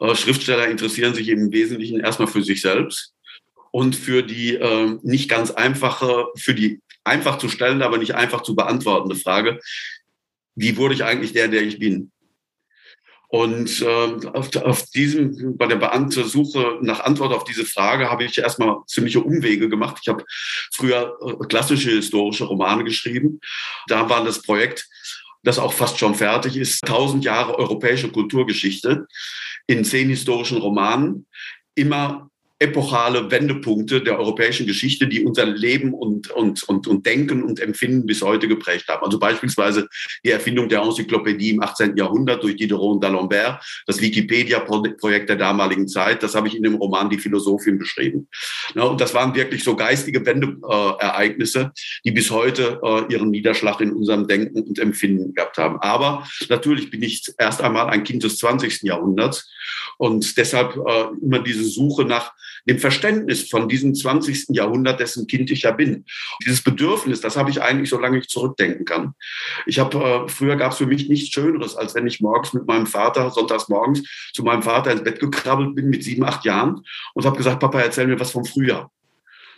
[0.00, 3.14] Äh, Schriftsteller interessieren sich im Wesentlichen erstmal für sich selbst
[3.70, 4.58] und für die
[5.02, 9.60] nicht ganz einfache, für die einfach zu stellende, aber nicht einfach zu beantwortende Frage,
[10.54, 12.10] wie wurde ich eigentlich der, der ich bin?
[13.28, 18.38] Und äh, auf, auf diesem, bei der Beamte-Suche nach Antwort auf diese Frage habe ich
[18.38, 19.98] erstmal ziemliche Umwege gemacht.
[20.00, 20.24] Ich habe
[20.72, 23.40] früher äh, klassische historische Romane geschrieben.
[23.88, 24.88] Da war das Projekt,
[25.42, 29.06] das auch fast schon fertig ist, 1000 Jahre europäische Kulturgeschichte
[29.66, 31.26] in zehn historischen Romanen,
[31.74, 37.60] immer epochale Wendepunkte der europäischen Geschichte, die unser Leben und, und, und, und Denken und
[37.60, 39.04] Empfinden bis heute geprägt haben.
[39.04, 39.88] Also beispielsweise
[40.24, 41.96] die Erfindung der Enzyklopädie im 18.
[41.96, 47.10] Jahrhundert durch Diderot d'Alembert, das Wikipedia-Projekt der damaligen Zeit, das habe ich in dem Roman
[47.10, 48.28] Die Philosophin beschrieben.
[48.74, 51.72] Ja, und das waren wirklich so geistige Wendeereignisse,
[52.04, 55.78] die bis heute äh, ihren Niederschlag in unserem Denken und Empfinden gehabt haben.
[55.80, 58.82] Aber natürlich bin ich erst einmal ein Kind des 20.
[58.82, 59.50] Jahrhunderts
[59.98, 62.32] und deshalb äh, immer diese Suche nach
[62.68, 64.48] dem Verständnis von diesem 20.
[64.50, 66.04] Jahrhundert, dessen Kind ich ja bin.
[66.44, 69.14] Dieses Bedürfnis, das habe ich eigentlich, solange ich zurückdenken kann.
[69.66, 72.66] Ich habe, äh, früher gab es für mich nichts Schöneres, als wenn ich morgens mit
[72.66, 74.02] meinem Vater, sonntags morgens,
[74.32, 76.82] zu meinem Vater ins Bett gekrabbelt bin mit sieben, acht Jahren
[77.14, 78.90] und habe gesagt, Papa, erzähl mir was vom Frühjahr.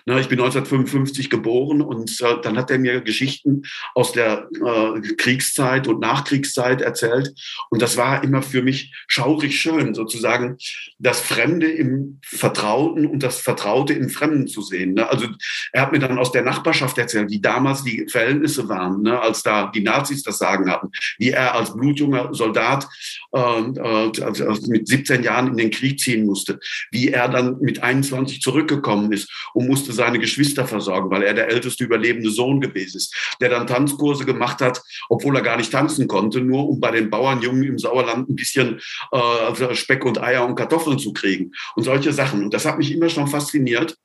[0.08, 5.00] Ne, ich bin 1955 geboren und äh, dann hat er mir Geschichten aus der äh,
[5.16, 7.34] Kriegszeit und Nachkriegszeit erzählt.
[7.68, 10.56] Und das war immer für mich schaurig schön, sozusagen
[10.98, 14.94] das Fremde im Vertrauten und das Vertraute im Fremden zu sehen.
[14.94, 15.06] Ne?
[15.10, 15.26] Also
[15.74, 19.20] er hat mir dann aus der Nachbarschaft erzählt, wie damals die Verhältnisse waren, ne?
[19.20, 22.88] als da die Nazis das Sagen hatten, wie er als blutjunger Soldat
[23.32, 26.58] mit 17 Jahren in den Krieg ziehen musste,
[26.90, 31.48] wie er dann mit 21 zurückgekommen ist und musste seine Geschwister versorgen, weil er der
[31.48, 36.08] älteste überlebende Sohn gewesen ist, der dann Tanzkurse gemacht hat, obwohl er gar nicht tanzen
[36.08, 38.80] konnte, nur um bei den Bauernjungen im Sauerland ein bisschen
[39.12, 42.42] äh, Speck und Eier und Kartoffeln zu kriegen und solche Sachen.
[42.42, 43.96] Und das hat mich immer schon fasziniert.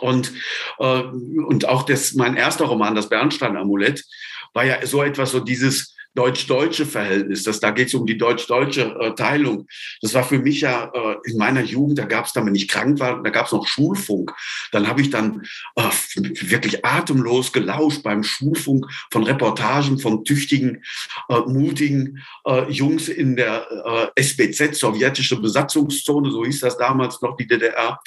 [0.00, 0.32] Und,
[0.78, 4.04] äh, und auch das, mein erster Roman, das Bernstein-Amulett,
[4.52, 7.44] war ja so etwas, so dieses, deutsch-deutsche Verhältnis.
[7.44, 9.68] Das, da geht es um die deutsch-deutsche äh, Teilung.
[10.02, 12.66] Das war für mich ja äh, in meiner Jugend, da gab es dann, wenn ich
[12.66, 14.32] krank war, da gab es noch Schulfunk.
[14.72, 15.42] Dann habe ich dann
[15.76, 15.82] äh,
[16.16, 20.82] wirklich atemlos gelauscht beim Schulfunk von Reportagen von tüchtigen,
[21.28, 27.36] äh, mutigen äh, Jungs in der äh, SBZ, sowjetische Besatzungszone, so hieß das damals noch,
[27.36, 28.00] die DDR,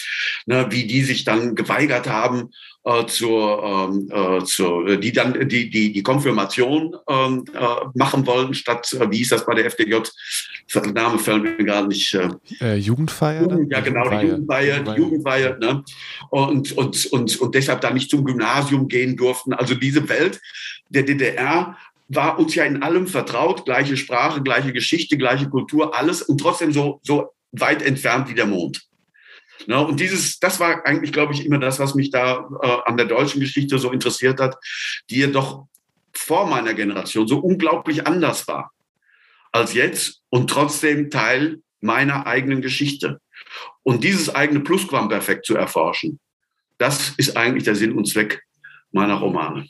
[0.45, 2.51] ne, wie die sich dann geweigert haben,
[2.83, 8.53] äh, zur, ähm, äh, zur, die dann die, die, die Konfirmation ähm, äh, machen wollen,
[8.53, 9.97] statt, äh, wie hieß das bei der FDJ?
[10.73, 12.13] Der Name fällt mir gar nicht.
[12.13, 13.43] Äh, äh Jugendfeier?
[13.43, 15.83] Jugend, ja, genau, die Jugendweihe, die Jugendweihe, ne?
[16.29, 19.53] und, und, und, und deshalb da nicht zum Gymnasium gehen durften.
[19.53, 20.39] Also diese Welt
[20.89, 26.21] der DDR war uns ja in allem vertraut, gleiche Sprache, gleiche Geschichte, gleiche Kultur, alles
[26.21, 28.81] und trotzdem so, so weit entfernt wie der Mond.
[29.67, 29.85] Ne?
[29.85, 33.05] Und dieses, das war eigentlich, glaube ich, immer das, was mich da äh, an der
[33.05, 34.57] deutschen Geschichte so interessiert hat,
[35.09, 35.67] die ja doch
[36.13, 38.71] vor meiner Generation so unglaublich anders war
[39.51, 43.19] als jetzt und trotzdem Teil meiner eigenen Geschichte.
[43.83, 46.19] Und dieses eigene Plusquamperfekt zu erforschen,
[46.77, 48.43] das ist eigentlich der Sinn und Zweck
[48.91, 49.67] meiner Romane.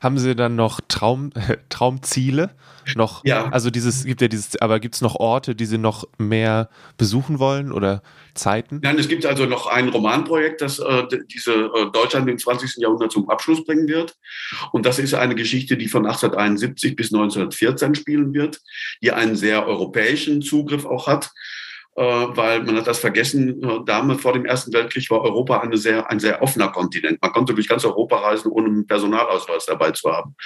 [0.00, 1.30] Haben Sie dann noch Traum,
[1.68, 2.50] Traumziele?
[2.94, 3.48] Noch, ja.
[3.50, 7.38] Also dieses, gibt ja dieses, aber gibt es noch Orte, die Sie noch mehr besuchen
[7.38, 8.02] wollen oder
[8.34, 8.80] Zeiten?
[8.82, 12.76] Nein, es gibt also noch ein Romanprojekt, das äh, diese äh, Deutschland im 20.
[12.76, 14.16] Jahrhundert zum Abschluss bringen wird.
[14.72, 18.60] Und das ist eine Geschichte, die von 1871 bis 1914 spielen wird,
[19.02, 21.30] die einen sehr europäischen Zugriff auch hat.
[21.98, 25.76] Äh, weil man hat das vergessen, äh, damals vor dem Ersten Weltkrieg war Europa eine
[25.76, 27.20] sehr, ein sehr offener Kontinent.
[27.20, 30.36] Man konnte durch ganz Europa reisen, ohne einen Personalausweis dabei zu haben.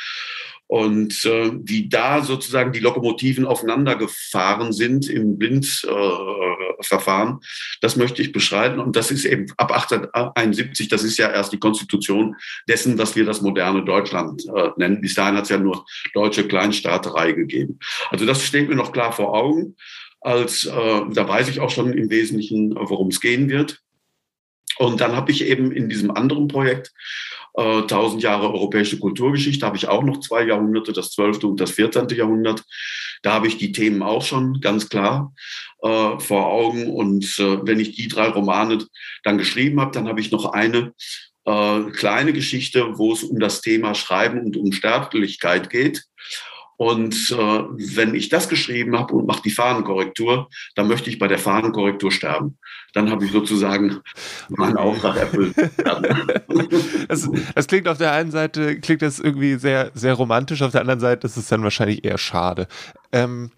[0.66, 7.46] Und äh, wie da sozusagen die Lokomotiven aufeinander gefahren sind im Blindverfahren, äh,
[7.82, 8.78] das möchte ich beschreiten.
[8.78, 12.36] Und das ist eben ab 1871, das ist ja erst die Konstitution
[12.66, 15.02] dessen, was wir das moderne Deutschland äh, nennen.
[15.02, 15.84] Bis dahin hat es ja nur
[16.14, 17.78] deutsche Kleinstaaterei gegeben.
[18.08, 19.76] Also das steht mir noch klar vor Augen
[20.22, 23.80] als äh, da weiß ich auch schon im Wesentlichen, worum es gehen wird.
[24.78, 26.92] Und dann habe ich eben in diesem anderen Projekt
[27.54, 31.44] äh, 1000 Jahre europäische Kulturgeschichte, habe ich auch noch zwei Jahrhunderte, das 12.
[31.44, 32.08] und das 14.
[32.08, 32.64] Jahrhundert.
[33.22, 35.34] Da habe ich die Themen auch schon ganz klar
[35.82, 36.90] äh, vor Augen.
[36.90, 38.86] Und äh, wenn ich die drei Romane
[39.22, 40.94] dann geschrieben habe, dann habe ich noch eine
[41.44, 46.04] äh, kleine Geschichte, wo es um das Thema Schreiben und um Sterblichkeit geht.
[46.82, 47.36] Und äh,
[47.94, 52.10] wenn ich das geschrieben habe und mache die Fahnenkorrektur, dann möchte ich bei der Fahnenkorrektur
[52.10, 52.58] sterben.
[52.92, 54.00] Dann habe ich sozusagen
[54.48, 55.54] meinen Auftrag erfüllt.
[57.08, 60.80] das, das, klingt auf der einen Seite klingt das irgendwie sehr sehr romantisch, auf der
[60.80, 62.66] anderen Seite ist es dann wahrscheinlich eher schade.
[63.12, 63.52] Ähm,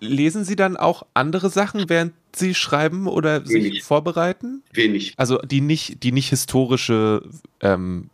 [0.00, 3.74] lesen Sie dann auch andere Sachen, während Sie schreiben oder Wenig.
[3.74, 4.62] sich vorbereiten?
[4.72, 5.12] Wenig.
[5.18, 7.22] Also die nicht die nicht historische
[7.60, 8.08] ähm,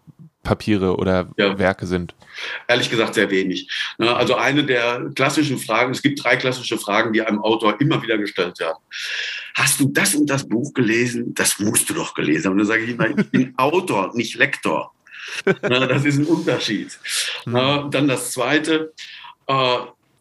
[0.45, 1.59] Papiere oder ja.
[1.59, 2.15] Werke sind?
[2.69, 3.69] Ehrlich gesagt sehr wenig.
[3.99, 8.01] Ne, also eine der klassischen Fragen, es gibt drei klassische Fragen, die einem Autor immer
[8.03, 8.79] wieder gestellt werden.
[9.55, 11.35] Hast du das und das Buch gelesen?
[11.35, 12.53] Das musst du doch gelesen haben.
[12.53, 14.93] Und dann sage ich immer, ich bin Autor, nicht Lektor.
[15.47, 16.97] Ne, das ist ein Unterschied.
[17.47, 17.91] Mhm.
[17.91, 18.93] Dann das Zweite,
[19.47, 19.77] äh,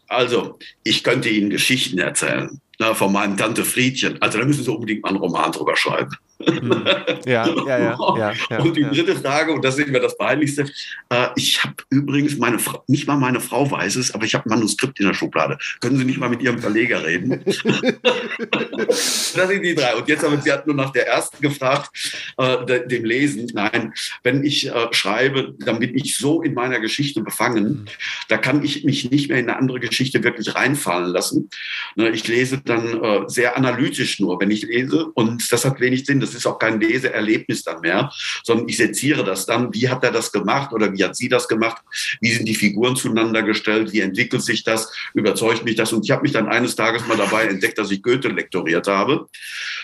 [0.08, 2.60] also ich könnte Ihnen Geschichten erzählen
[2.94, 4.22] von meinem Tante Friedchen.
[4.22, 6.12] Also da müssen Sie unbedingt mal einen Roman drüber schreiben.
[6.46, 6.86] Hm.
[7.26, 10.66] Ja, ja, ja, ja, ja Und die dritte Frage, und das ist mir das Peinlichste,
[11.10, 14.46] äh, ich habe übrigens meine Frau, nicht mal meine Frau weiß es, aber ich habe
[14.46, 15.58] ein Manuskript in der Schublade.
[15.82, 17.42] Können Sie nicht mal mit Ihrem Verleger reden?
[17.46, 19.96] das sind die drei.
[19.96, 21.90] Und jetzt haben Sie hat nur nach der ersten gefragt,
[22.38, 23.50] äh, dem Lesen.
[23.54, 27.86] Nein, wenn ich äh, schreibe, dann bin ich so in meiner Geschichte befangen, hm.
[28.28, 31.50] da kann ich mich nicht mehr in eine andere Geschichte wirklich reinfallen lassen.
[31.96, 35.06] Ne, ich lese dann äh, sehr analytisch nur, wenn ich lese.
[35.14, 36.20] Und das hat wenig Sinn.
[36.20, 38.12] Das ist auch kein Leseerlebnis dann mehr,
[38.44, 39.74] sondern ich seziere das dann.
[39.74, 41.82] Wie hat er das gemacht oder wie hat sie das gemacht?
[42.22, 43.94] Wie sind die Figuren zueinander gestellt?
[43.94, 44.92] Wie entwickelt sich das?
[45.14, 45.94] Überzeugt mich das?
[45.94, 49.28] Und ich habe mich dann eines Tages mal dabei entdeckt, dass ich Goethe lektoriert habe.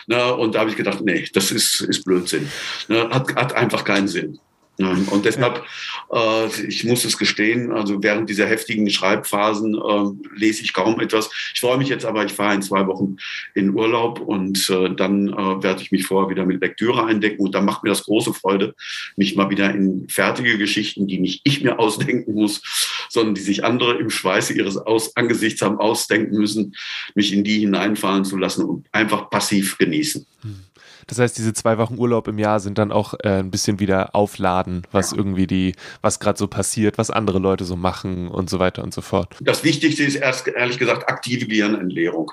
[0.08, 2.50] Na, und da habe ich gedacht, nee, das ist, ist Blödsinn.
[2.88, 4.40] Na, hat, hat einfach keinen Sinn.
[4.80, 5.66] Und deshalb,
[6.12, 11.30] äh, ich muss es gestehen, also während dieser heftigen Schreibphasen äh, lese ich kaum etwas.
[11.54, 13.18] Ich freue mich jetzt aber, ich fahre in zwei Wochen
[13.54, 17.56] in Urlaub und äh, dann äh, werde ich mich vorher wieder mit Lektüre eindecken und
[17.56, 18.74] dann macht mir das große Freude,
[19.18, 22.62] mich mal wieder in fertige Geschichten, die nicht ich mir ausdenken muss,
[23.10, 26.76] sondern die sich andere im Schweiße ihres Aus Angesichts haben ausdenken müssen,
[27.16, 30.26] mich in die hineinfallen zu lassen und einfach passiv genießen.
[30.42, 30.69] Hm.
[31.10, 34.14] Das heißt, diese zwei Wochen Urlaub im Jahr sind dann auch äh, ein bisschen wieder
[34.14, 35.18] aufladen, was ja.
[35.18, 38.94] irgendwie die, was gerade so passiert, was andere Leute so machen und so weiter und
[38.94, 39.36] so fort.
[39.42, 42.32] Das Wichtigste ist erst, ehrlich gesagt, aktive Gehirnentleerung.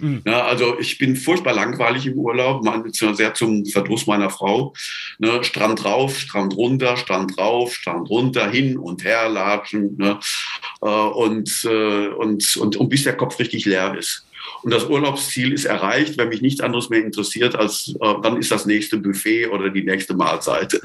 [0.00, 0.22] Mhm.
[0.26, 4.74] Ja, also ich bin furchtbar langweilig im Urlaub, sehr zum Verdruss meiner Frau.
[5.18, 9.96] Ne, Strand rauf, Strand runter, Strand rauf, Strand runter, hin und her latschen.
[9.96, 10.18] Ne,
[10.82, 14.27] äh, und, äh, und, und, und bis der Kopf richtig leer ist
[14.62, 18.50] und das Urlaubsziel ist erreicht, wenn mich nichts anderes mehr interessiert, als äh, dann ist
[18.50, 20.80] das nächste Buffet oder die nächste Mahlzeit.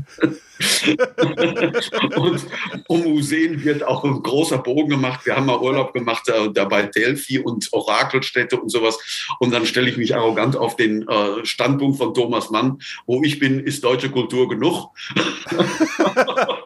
[2.16, 2.46] und
[2.88, 5.26] um Museen wird auch ein großer Bogen gemacht.
[5.26, 9.00] Wir haben mal Urlaub gemacht äh, dabei Delphi und Orakelstädte und sowas.
[9.40, 12.80] Und dann stelle ich mich arrogant auf den äh, Standpunkt von Thomas Mann.
[13.06, 14.90] Wo ich bin, ist deutsche Kultur genug.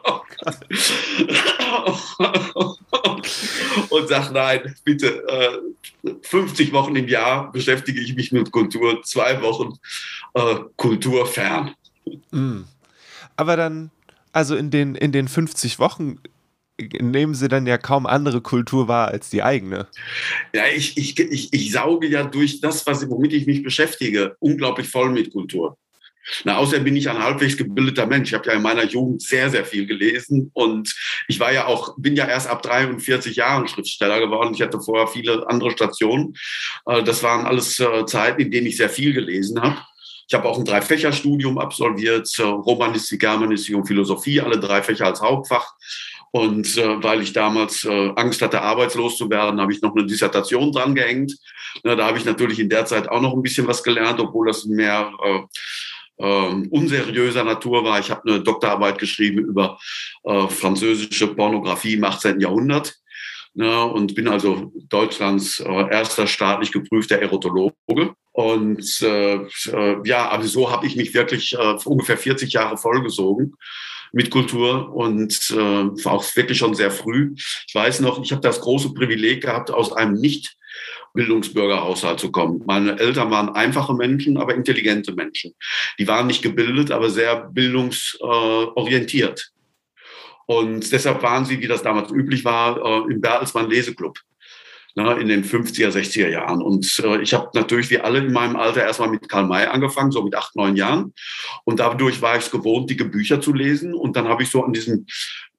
[3.90, 5.58] und sagt, nein, bitte, äh,
[6.22, 9.78] 50 Wochen im Jahr beschäftige ich mich mit Kultur, zwei Wochen
[10.34, 11.74] äh, Kultur fern.
[12.30, 12.62] Mm.
[13.36, 13.90] Aber dann,
[14.32, 16.20] also in den, in den 50 Wochen
[17.00, 19.88] nehmen sie dann ja kaum andere Kultur wahr als die eigene.
[20.54, 24.88] Ja, ich, ich, ich, ich sauge ja durch das, was, womit ich mich beschäftige, unglaublich
[24.88, 25.76] voll mit Kultur.
[26.44, 28.28] Na, außerdem bin ich ein halbwegs gebildeter Mensch.
[28.28, 30.94] Ich habe ja in meiner Jugend sehr, sehr viel gelesen und
[31.26, 34.54] ich war ja auch, bin ja erst ab 43 Jahren Schriftsteller geworden.
[34.54, 36.34] Ich hatte vorher viele andere Stationen.
[36.86, 39.78] Äh, das waren alles äh, Zeiten, in denen ich sehr viel gelesen habe.
[40.28, 45.22] Ich habe auch ein Dreifächerstudium absolviert, äh, Romanistik, Germanistik und Philosophie, alle drei Fächer als
[45.22, 45.74] Hauptfach.
[46.30, 50.04] Und äh, weil ich damals äh, Angst hatte, arbeitslos zu werden, habe ich noch eine
[50.04, 51.34] Dissertation dran gehängt.
[51.82, 54.46] Na, da habe ich natürlich in der Zeit auch noch ein bisschen was gelernt, obwohl
[54.46, 55.40] das mehr äh,
[56.18, 57.98] äh, unseriöser Natur war.
[57.98, 59.78] Ich habe eine Doktorarbeit geschrieben über
[60.24, 62.40] äh, französische Pornografie im 18.
[62.40, 62.94] Jahrhundert.
[63.54, 68.14] Ja, und bin also Deutschlands äh, erster staatlich geprüfter Erotologe.
[68.32, 73.54] Und äh, äh, ja, also so habe ich mich wirklich äh, ungefähr 40 Jahre vollgesogen
[74.12, 77.34] mit Kultur und äh, auch wirklich schon sehr früh.
[77.36, 80.57] Ich weiß noch, ich habe das große Privileg gehabt, aus einem nicht
[81.18, 82.62] Bildungsbürgerhaushalt zu kommen.
[82.64, 83.52] Meine Eltern waren
[83.96, 85.52] Menschen, aber intelligente Menschen.
[85.98, 89.50] Die waren nicht gebildet, aber sehr bildungsorientiert.
[90.46, 94.16] Und deshalb waren sie, wie das damals üblich war, äh, im Bertelsmann Leseclub
[94.98, 96.60] ne, in den 50er, 60er Jahren.
[96.60, 100.10] Und äh, ich habe natürlich wie alle in meinem Alter erstmal mit Karl May angefangen,
[100.10, 101.14] so mit acht, neun Jahren.
[101.64, 103.94] Und dadurch war ich es gewohnt, dicke Bücher zu lesen.
[103.94, 105.06] Und dann habe ich so an diesem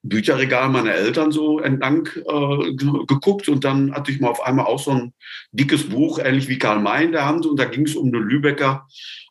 [0.01, 4.79] Bücherregal meiner Eltern so entlang äh, geguckt und dann hatte ich mal auf einmal auch
[4.79, 5.13] so ein
[5.51, 8.19] dickes Buch, ähnlich wie Karl May in der Hand und da ging es um eine
[8.19, 8.87] Lübecker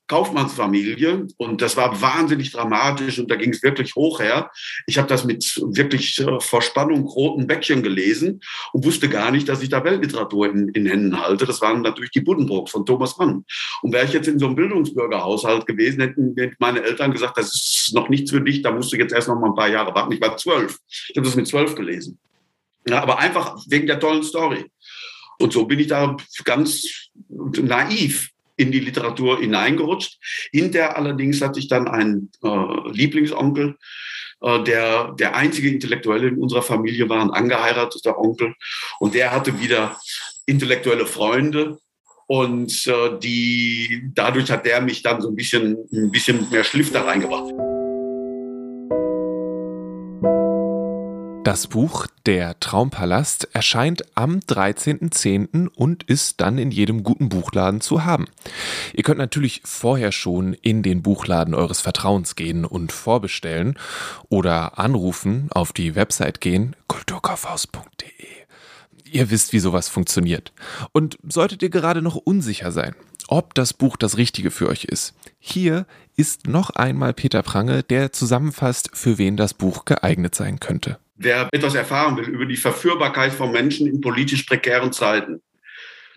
[0.09, 4.51] Kaufmannsfamilie und das war wahnsinnig dramatisch und da ging es wirklich hoch her.
[4.87, 8.41] Ich habe das mit wirklich äh, vor Spannung roten Bäckchen gelesen
[8.73, 11.47] und wusste gar nicht, dass ich da Weltliteratur in, in Händen halte.
[11.47, 13.45] Das waren natürlich die Buddenbrooks von Thomas Mann.
[13.83, 17.95] Und wäre ich jetzt in so einem Bildungsbürgerhaushalt gewesen, hätten meine Eltern gesagt, das ist
[17.95, 20.13] noch nichts für dich, da musst du jetzt erst noch mal ein paar Jahre warten.
[20.13, 20.79] Ich war zwölf.
[21.11, 22.19] Ich habe das mit zwölf gelesen.
[22.89, 24.65] Ja, aber einfach wegen der tollen Story.
[25.39, 30.19] Und so bin ich da ganz naiv in die Literatur hineingerutscht.
[30.53, 33.77] Hinterher allerdings hatte ich dann einen äh, Lieblingsonkel,
[34.43, 38.55] äh, der der einzige Intellektuelle in unserer Familie war, ein angeheirateter Onkel.
[38.99, 39.99] Und der hatte wieder
[40.47, 41.79] intellektuelle Freunde.
[42.27, 46.93] Und äh, die, dadurch hat der mich dann so ein bisschen, ein bisschen mehr Schliff
[46.93, 47.55] da reingebracht.
[51.49, 55.69] Das Buch Der Traumpalast erscheint am 13.10.
[55.69, 58.27] und ist dann in jedem guten Buchladen zu haben.
[58.93, 63.79] Ihr könnt natürlich vorher schon in den Buchladen eures Vertrauens gehen und vorbestellen
[64.29, 68.11] oder anrufen, auf die Website gehen, kulturkaufhaus.de.
[69.11, 70.53] Ihr wisst, wie sowas funktioniert.
[70.93, 72.95] Und solltet ihr gerade noch unsicher sein,
[73.27, 78.13] ob das Buch das Richtige für euch ist, hier ist noch einmal Peter Prange, der
[78.13, 83.33] zusammenfasst, für wen das Buch geeignet sein könnte wer etwas erfahren will über die Verführbarkeit
[83.33, 85.43] von Menschen in politisch prekären Zeiten,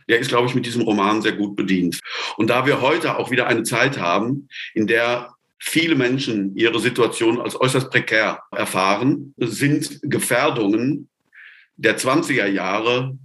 [0.07, 1.99] der ist, glaube ich, mit diesem Roman sehr gut bedient.
[2.37, 7.39] Und da wir heute auch wieder eine Zeit haben, in der viele Menschen ihre Situation
[7.39, 11.09] als äußerst prekär erfahren, sind Gefährdungen
[11.75, 13.17] der 20er Jahre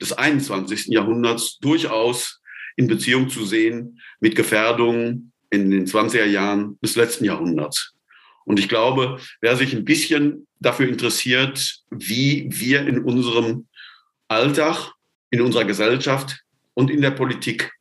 [0.00, 0.86] des 21.
[0.86, 2.40] Jahrhunderts durchaus
[2.76, 7.94] in Beziehung zu sehen mit Gefährdungen in den 20er Jahren des letzten Jahrhunderts.
[8.44, 13.66] Und ich glaube, wer sich ein bisschen dafür interessiert, wie wir in unserem
[14.28, 14.92] Alltag,
[15.30, 16.40] in unserer Gesellschaft
[16.74, 17.72] und in der Politik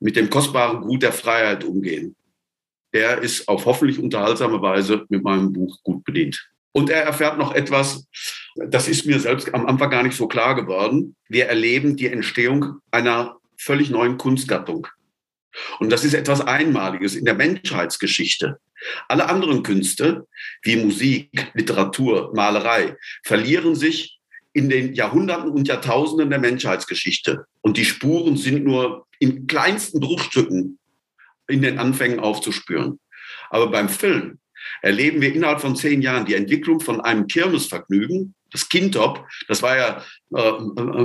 [0.00, 2.16] mit dem kostbaren Gut der Freiheit umgehen,
[2.92, 6.48] der ist auf hoffentlich unterhaltsame Weise mit meinem Buch gut bedient.
[6.72, 8.06] Und er erfährt noch etwas,
[8.54, 11.16] das ist mir selbst am Anfang gar nicht so klar geworden.
[11.28, 14.86] Wir erleben die Entstehung einer völlig neuen Kunstgattung.
[15.78, 18.58] Und das ist etwas Einmaliges in der Menschheitsgeschichte.
[19.08, 20.26] Alle anderen Künste,
[20.62, 24.18] wie Musik, Literatur, Malerei, verlieren sich
[24.52, 27.46] in den Jahrhunderten und Jahrtausenden der Menschheitsgeschichte.
[27.60, 30.78] Und die Spuren sind nur in kleinsten Bruchstücken
[31.48, 32.98] in den Anfängen aufzuspüren.
[33.50, 34.38] Aber beim Film
[34.82, 39.76] erleben wir innerhalb von zehn Jahren die Entwicklung von einem Kirmesvergnügen, das Kindtop, das war
[39.76, 40.52] ja, äh,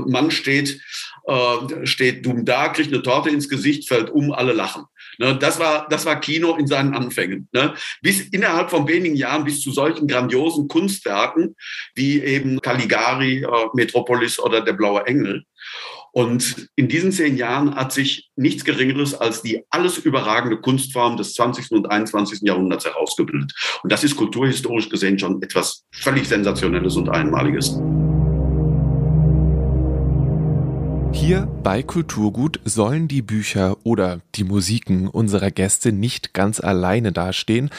[0.08, 0.82] Mann steht,
[1.26, 4.86] äh, steht dumm da, kriegt eine Torte ins Gesicht, fällt um, alle lachen.
[5.22, 7.48] Ne, das, war, das war Kino in seinen Anfängen.
[7.52, 7.76] Ne?
[8.02, 11.56] Bis innerhalb von wenigen Jahren bis zu solchen grandiosen Kunstwerken
[11.94, 15.44] wie eben Caligari, äh, Metropolis oder Der Blaue Engel.
[16.12, 21.36] Und in diesen zehn Jahren hat sich nichts Geringeres als die alles überragende Kunstform des
[21.36, 21.70] 20.
[21.70, 22.40] und 21.
[22.42, 23.54] Jahrhunderts herausgebildet.
[23.84, 27.80] Und das ist kulturhistorisch gesehen schon etwas völlig Sensationelles und Einmaliges.
[31.22, 37.70] Hier bei Kulturgut sollen die Bücher oder die Musiken unserer Gäste nicht ganz alleine dastehen.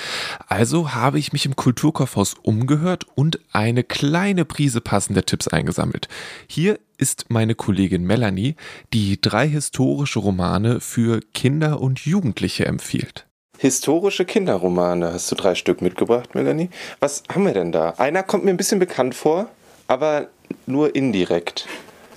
[0.46, 6.06] Also habe ich mich im Kulturkaufhaus umgehört und eine kleine Prise passender Tipps eingesammelt.
[6.46, 8.54] Hier ist meine Kollegin Melanie,
[8.92, 13.26] die drei historische Romane für Kinder und Jugendliche empfiehlt.
[13.58, 16.70] Historische Kinderromane hast du drei Stück mitgebracht, Melanie.
[17.00, 17.94] Was haben wir denn da?
[17.98, 19.48] Einer kommt mir ein bisschen bekannt vor,
[19.88, 20.28] aber
[20.66, 21.66] nur indirekt.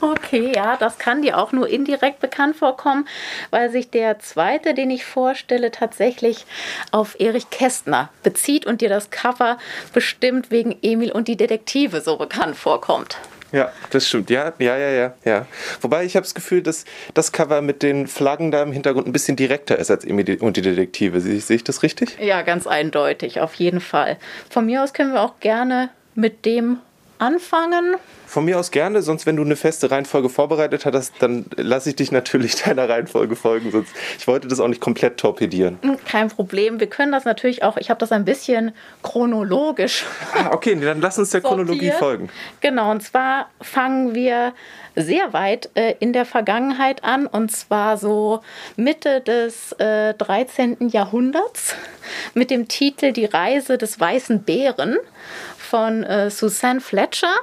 [0.01, 3.07] Okay, ja, das kann dir auch nur indirekt bekannt vorkommen,
[3.49, 6.45] weil sich der zweite, den ich vorstelle, tatsächlich
[6.91, 9.57] auf Erich Kästner bezieht und dir das Cover
[9.93, 13.17] bestimmt wegen Emil und die Detektive so bekannt vorkommt.
[13.51, 14.29] Ja, das stimmt.
[14.29, 15.13] Ja, ja, ja, ja.
[15.23, 15.45] ja.
[15.79, 16.83] Wobei ich habe das Gefühl, dass
[17.13, 20.57] das Cover mit den Flaggen da im Hintergrund ein bisschen direkter ist als Emil und
[20.57, 21.21] die Detektive.
[21.21, 22.17] Sehe ich das richtig?
[22.19, 24.17] Ja, ganz eindeutig, auf jeden Fall.
[24.49, 26.79] Von mir aus können wir auch gerne mit dem
[27.19, 27.95] anfangen.
[28.27, 31.95] Von mir aus gerne, sonst wenn du eine feste Reihenfolge vorbereitet hast, dann lasse ich
[31.95, 33.71] dich natürlich deiner Reihenfolge folgen.
[33.71, 35.77] Sonst, ich wollte das auch nicht komplett torpedieren.
[35.81, 36.79] Hm, kein Problem.
[36.79, 40.05] Wir können das natürlich auch, ich habe das ein bisschen chronologisch.
[40.33, 42.29] Ah, okay, dann lass uns der Chronologie folgen.
[42.61, 44.53] Genau, und zwar fangen wir
[44.95, 48.41] sehr weit äh, in der Vergangenheit an, und zwar so
[48.75, 50.89] Mitte des äh, 13.
[50.89, 51.75] Jahrhunderts
[52.33, 54.97] mit dem Titel Die Reise des weißen Bären
[55.75, 57.35] von äh, Suzanne Fletcher.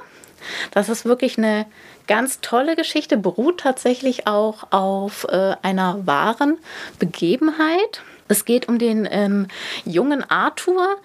[0.71, 1.67] Das ist wirklich eine
[2.07, 6.57] ganz tolle Geschichte, beruht tatsächlich auch auf äh, einer wahren
[6.97, 8.01] Begebenheit.
[8.27, 9.49] Es geht um den ähm,
[9.85, 10.95] jungen Arthur,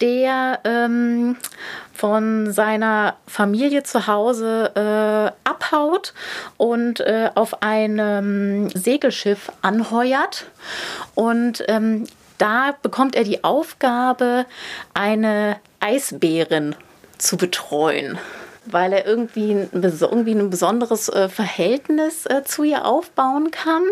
[0.00, 1.36] der ähm,
[1.92, 6.14] von seiner Familie zu Hause äh, abhaut
[6.56, 10.46] und äh, auf einem Segelschiff anheuert.
[11.14, 12.06] Und ähm,
[12.38, 14.46] da bekommt er die Aufgabe,
[14.94, 16.74] eine Eisbärin
[17.18, 18.18] zu betreuen
[18.72, 23.82] weil er irgendwie ein, irgendwie ein besonderes äh, Verhältnis äh, zu ihr aufbauen kann.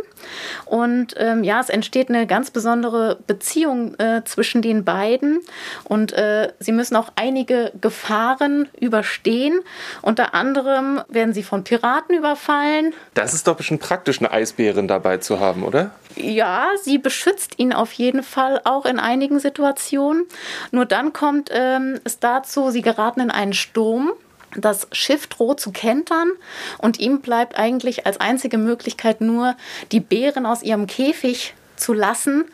[0.64, 5.40] Und ähm, ja, es entsteht eine ganz besondere Beziehung äh, zwischen den beiden.
[5.84, 9.60] Und äh, sie müssen auch einige Gefahren überstehen.
[10.02, 12.94] Unter anderem werden sie von Piraten überfallen.
[13.14, 15.90] Das ist doch bestimmt praktisch, eine Eisbärin dabei zu haben, oder?
[16.16, 20.24] Ja, sie beschützt ihn auf jeden Fall auch in einigen Situationen.
[20.70, 24.12] Nur dann kommt ähm, es dazu, sie geraten in einen Sturm
[24.56, 26.30] das Schiff droht zu kentern
[26.78, 29.56] und ihm bleibt eigentlich als einzige Möglichkeit nur,
[29.92, 32.44] die Bären aus ihrem Käfig zu lassen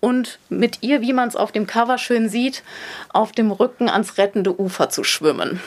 [0.00, 2.62] und mit ihr, wie man es auf dem Cover schön sieht,
[3.12, 5.60] auf dem Rücken ans rettende Ufer zu schwimmen.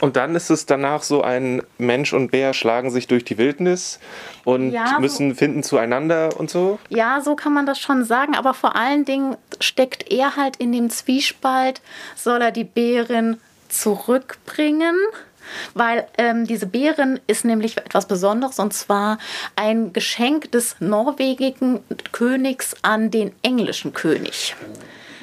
[0.00, 4.00] Und dann ist es danach so ein Mensch und Bär schlagen sich durch die Wildnis
[4.42, 6.80] und ja, müssen so, finden zueinander und so?
[6.88, 8.34] Ja, so kann man das schon sagen.
[8.34, 11.82] Aber vor allen Dingen steckt er halt in dem Zwiespalt,
[12.16, 13.36] soll er die Bärin
[13.68, 14.96] zurückbringen
[15.74, 19.18] weil ähm, diese Beeren ist nämlich etwas Besonderes und zwar
[19.56, 21.80] ein Geschenk des norwegischen
[22.12, 24.54] Königs an den englischen König.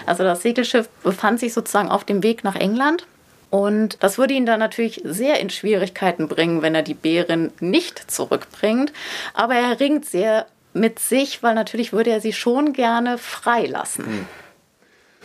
[0.05, 3.05] Also das Segelschiff befand sich sozusagen auf dem Weg nach England.
[3.51, 8.11] Und das würde ihn dann natürlich sehr in Schwierigkeiten bringen, wenn er die Bären nicht
[8.11, 8.93] zurückbringt.
[9.33, 14.05] Aber er ringt sehr mit sich, weil natürlich würde er sie schon gerne freilassen.
[14.05, 14.25] Hm.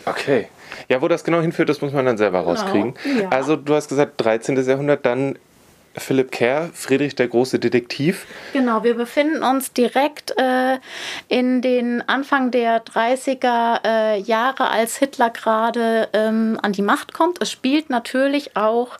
[0.05, 0.47] Okay.
[0.89, 2.51] Ja, wo das genau hinführt, das muss man dann selber genau.
[2.51, 2.93] rauskriegen.
[3.19, 3.29] Ja.
[3.29, 4.55] Also du hast gesagt 13.
[4.65, 5.37] Jahrhundert, dann
[5.97, 8.25] Philipp Kerr, Friedrich der große Detektiv.
[8.53, 10.77] Genau, wir befinden uns direkt äh,
[11.29, 17.41] in den Anfang der 30er äh, Jahre, als Hitler gerade ähm, an die Macht kommt.
[17.41, 18.97] Es spielt natürlich auch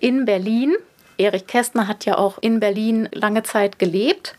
[0.00, 0.74] in Berlin.
[1.16, 4.34] Erich Kästner hat ja auch in Berlin lange Zeit gelebt.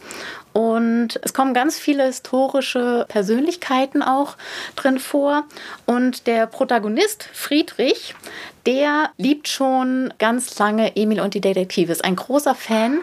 [0.56, 4.38] Und es kommen ganz viele historische Persönlichkeiten auch
[4.78, 5.44] drin vor.
[5.86, 8.16] Und der Protagonist Friedrich,
[8.66, 13.00] der liebt schon ganz lange Emil und die Detektive, ist ein großer Fan.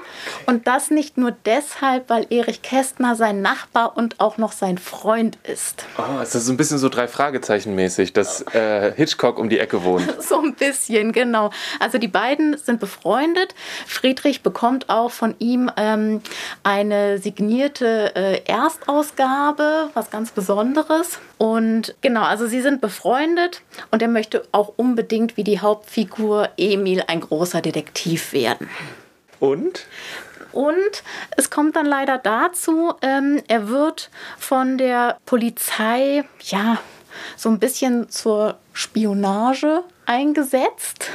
[0.46, 5.38] Und das nicht nur deshalb, weil Erich Kästner sein Nachbar und auch noch sein Freund
[5.44, 5.84] ist.
[5.98, 9.58] Oh, ist das so ein bisschen so drei Fragezeichen mäßig, dass äh, Hitchcock um die
[9.58, 10.22] Ecke wohnt?
[10.22, 11.50] so ein bisschen, genau.
[11.78, 13.54] Also die beiden sind befreundet.
[13.86, 16.22] Friedrich bekommt auch von ihm ähm,
[16.62, 21.18] eine signierte äh, Erstausgabe, was ganz Besonderes.
[21.38, 26.48] Und genau, also sie sind befreundet und er möchte auch unbedingt wie die die Hauptfigur
[26.56, 28.70] Emil ein großer Detektiv werden.
[29.38, 29.84] Und?
[30.50, 31.02] Und
[31.36, 36.78] es kommt dann leider dazu, ähm, er wird von der Polizei, ja,
[37.36, 41.10] so ein bisschen zur Spionage eingesetzt.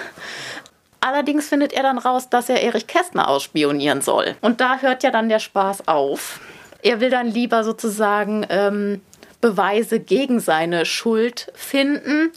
[1.01, 4.35] Allerdings findet er dann raus, dass er Erich Kästner ausspionieren soll.
[4.41, 6.39] Und da hört ja dann der Spaß auf.
[6.83, 9.01] Er will dann lieber sozusagen ähm,
[9.41, 12.31] Beweise gegen seine Schuld finden.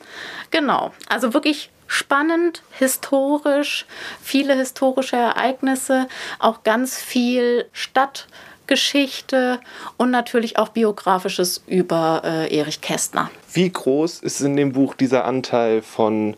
[0.50, 3.84] Genau, also wirklich spannend, historisch,
[4.22, 6.06] viele historische Ereignisse,
[6.38, 9.58] auch ganz viel Stadtgeschichte
[9.96, 13.28] und natürlich auch biografisches über äh, Erich Kästner.
[13.52, 16.36] Wie groß ist in dem Buch dieser Anteil von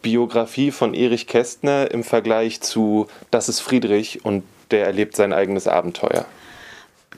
[0.00, 5.68] Biografie von Erich Kästner im Vergleich zu Das ist Friedrich und der erlebt sein eigenes
[5.68, 6.24] Abenteuer?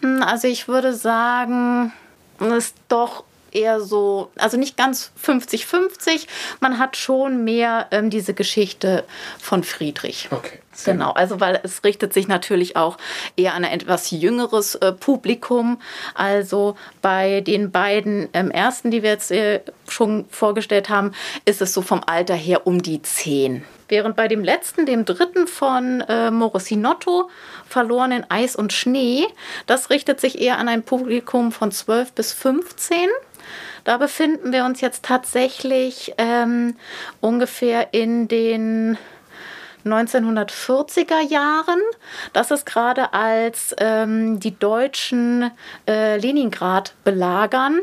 [0.01, 1.93] Hm, also ich würde sagen,
[2.41, 3.23] ist doch
[3.53, 6.27] eher so, also nicht ganz 50-50.
[6.61, 9.05] Man hat schon mehr ähm, diese Geschichte
[9.39, 10.29] von Friedrich.
[10.31, 10.61] Okay.
[10.85, 12.99] Genau, also weil es richtet sich natürlich auch
[13.37, 15.81] eher an ein etwas jüngeres äh, Publikum.
[16.15, 21.13] Also bei den beiden ähm, ersten, die wir jetzt äh, schon vorgestellt haben,
[21.45, 23.65] ist es so vom Alter her um die zehn.
[23.89, 27.31] Während bei dem letzten, dem dritten von äh, Morosinotto,
[27.69, 29.27] Verloren in Eis und Schnee,
[29.67, 33.09] das richtet sich eher an ein Publikum von 12 bis 15.
[33.85, 36.75] Da befinden wir uns jetzt tatsächlich ähm,
[37.21, 38.99] ungefähr in den
[39.87, 41.81] 1940er Jahren.
[42.33, 45.51] Das ist gerade als ähm, die Deutschen
[45.89, 47.81] äh, Leningrad belagern.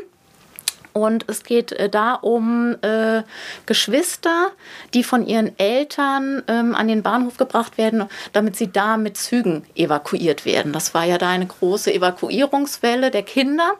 [0.94, 3.24] Und es geht äh, da um äh,
[3.66, 4.52] Geschwister,
[4.94, 9.64] die von ihren Eltern ähm, an den Bahnhof gebracht werden, damit sie da mit Zügen
[9.74, 10.72] evakuiert werden.
[10.72, 13.72] Das war ja da eine große Evakuierungswelle der Kinder.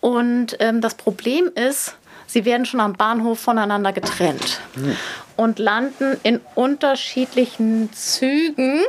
[0.00, 1.96] Und ähm, das Problem ist,
[2.26, 4.60] sie werden schon am Bahnhof voneinander getrennt.
[4.74, 4.96] Mhm
[5.40, 8.82] und landen in unterschiedlichen Zügen.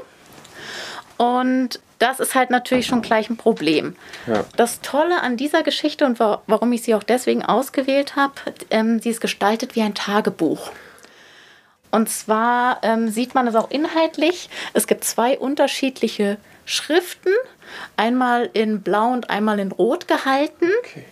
[1.15, 3.95] Und das ist halt natürlich schon gleich ein Problem.
[4.27, 4.43] Ja.
[4.57, 8.33] Das Tolle an dieser Geschichte und warum ich sie auch deswegen ausgewählt habe,
[8.69, 10.71] ähm, sie ist gestaltet wie ein Tagebuch.
[11.89, 14.49] Und zwar ähm, sieht man es auch inhaltlich.
[14.73, 17.31] Es gibt zwei unterschiedliche Schriften,
[17.95, 20.67] einmal in Blau und einmal in Rot gehalten.
[20.79, 21.05] Okay.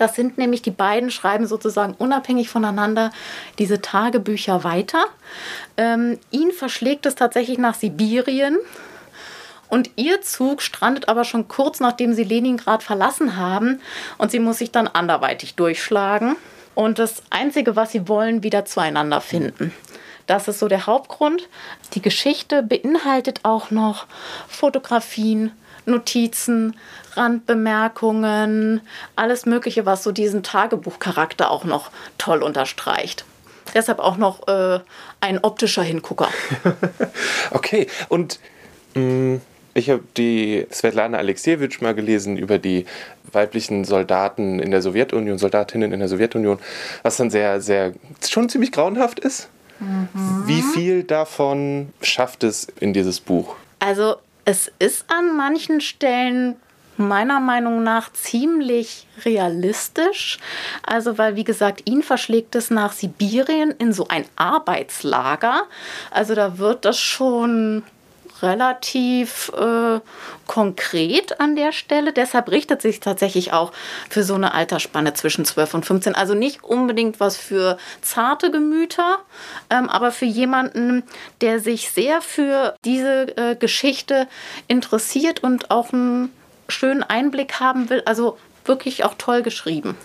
[0.00, 3.10] Das sind nämlich die beiden, schreiben sozusagen unabhängig voneinander
[3.58, 5.04] diese Tagebücher weiter.
[5.76, 8.56] Ähm, ihn verschlägt es tatsächlich nach Sibirien.
[9.68, 13.82] Und ihr Zug strandet aber schon kurz nachdem sie Leningrad verlassen haben.
[14.16, 16.34] Und sie muss sich dann anderweitig durchschlagen.
[16.74, 19.70] Und das Einzige, was sie wollen, wieder zueinander finden.
[20.26, 21.46] Das ist so der Hauptgrund.
[21.92, 24.06] Die Geschichte beinhaltet auch noch
[24.48, 25.52] Fotografien,
[25.86, 26.76] Notizen,
[27.14, 28.80] Randbemerkungen,
[29.16, 33.24] alles Mögliche, was so diesen Tagebuchcharakter auch noch toll unterstreicht.
[33.74, 34.80] Deshalb auch noch äh,
[35.20, 36.28] ein optischer Hingucker.
[37.50, 38.40] okay, und
[38.94, 39.40] mh, mm,
[39.74, 42.86] ich habe die Svetlana Alexievich mal gelesen über die
[43.32, 46.58] weiblichen Soldaten in der Sowjetunion, Soldatinnen in der Sowjetunion,
[47.02, 47.92] was dann sehr, sehr,
[48.28, 49.48] schon ziemlich grauenhaft ist.
[49.78, 50.08] Mhm.
[50.46, 53.54] Wie viel davon schafft es in dieses Buch?
[53.78, 56.56] Also es ist an manchen Stellen
[56.96, 60.38] meiner Meinung nach ziemlich realistisch.
[60.82, 65.62] Also, weil, wie gesagt, ihn verschlägt es nach Sibirien in so ein Arbeitslager.
[66.10, 67.82] Also, da wird das schon
[68.42, 70.00] relativ äh,
[70.46, 72.12] konkret an der Stelle.
[72.12, 73.72] Deshalb richtet sich tatsächlich auch
[74.08, 76.14] für so eine Altersspanne zwischen 12 und 15.
[76.14, 79.18] Also nicht unbedingt was für zarte Gemüter,
[79.70, 81.02] ähm, aber für jemanden,
[81.40, 84.28] der sich sehr für diese äh, Geschichte
[84.68, 86.32] interessiert und auch einen
[86.68, 88.02] schönen Einblick haben will.
[88.06, 89.96] Also wirklich auch toll geschrieben.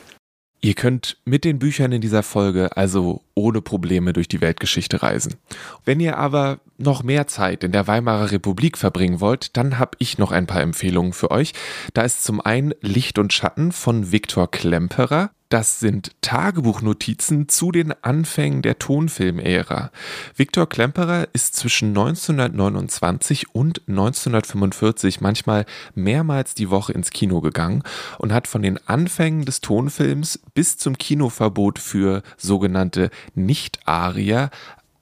[0.62, 5.36] Ihr könnt mit den Büchern in dieser Folge also ohne Probleme durch die Weltgeschichte reisen.
[5.84, 10.18] Wenn ihr aber noch mehr Zeit in der Weimarer Republik verbringen wollt, dann habe ich
[10.18, 11.54] noch ein paar Empfehlungen für euch.
[11.94, 15.32] Da ist zum einen Licht und Schatten von Viktor Klemperer.
[15.56, 19.90] Das sind Tagebuchnotizen zu den Anfängen der Tonfilmära.
[20.36, 27.84] Viktor Klemperer ist zwischen 1929 und 1945 manchmal mehrmals die Woche ins Kino gegangen
[28.18, 34.50] und hat von den Anfängen des Tonfilms bis zum Kinoverbot für sogenannte Nicht-Arier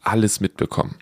[0.03, 0.97] alles mitbekommen.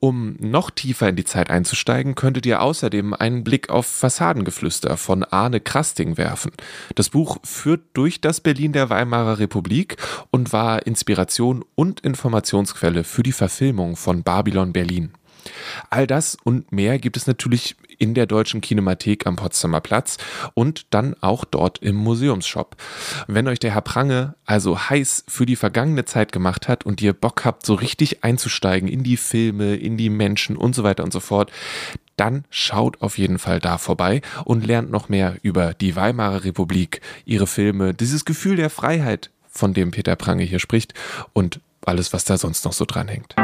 [0.00, 5.24] Um noch tiefer in die Zeit einzusteigen, könntet ihr außerdem einen Blick auf Fassadengeflüster von
[5.24, 6.52] Arne Krasting werfen.
[6.94, 9.96] Das Buch führt durch das Berlin der Weimarer Republik
[10.30, 15.12] und war Inspiration und Informationsquelle für die Verfilmung von Babylon Berlin.
[15.90, 20.18] All das und mehr gibt es natürlich in der Deutschen Kinemathek am Potsdamer Platz
[20.54, 22.76] und dann auch dort im Museumsshop.
[23.26, 27.12] Wenn euch der Herr Prange also heiß für die vergangene Zeit gemacht hat und ihr
[27.12, 31.12] Bock habt, so richtig einzusteigen in die Filme, in die Menschen und so weiter und
[31.12, 31.50] so fort,
[32.16, 37.00] dann schaut auf jeden Fall da vorbei und lernt noch mehr über die Weimarer Republik,
[37.24, 40.94] ihre Filme, dieses Gefühl der Freiheit, von dem Peter Prange hier spricht
[41.32, 43.36] und alles, was da sonst noch so dran hängt.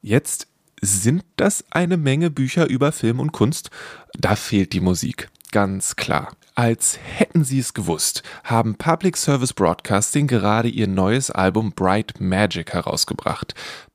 [0.00, 0.46] Jetzt
[0.84, 3.70] sind das eine Menge Bücher über Film und Kunst.
[4.18, 6.32] Da fehlt die Musik, ganz klar.
[6.54, 12.72] Als hätten Sie es gewusst, haben Public Service Broadcasting gerade ihr neues Album Bright Magic
[12.72, 13.54] herausgebracht.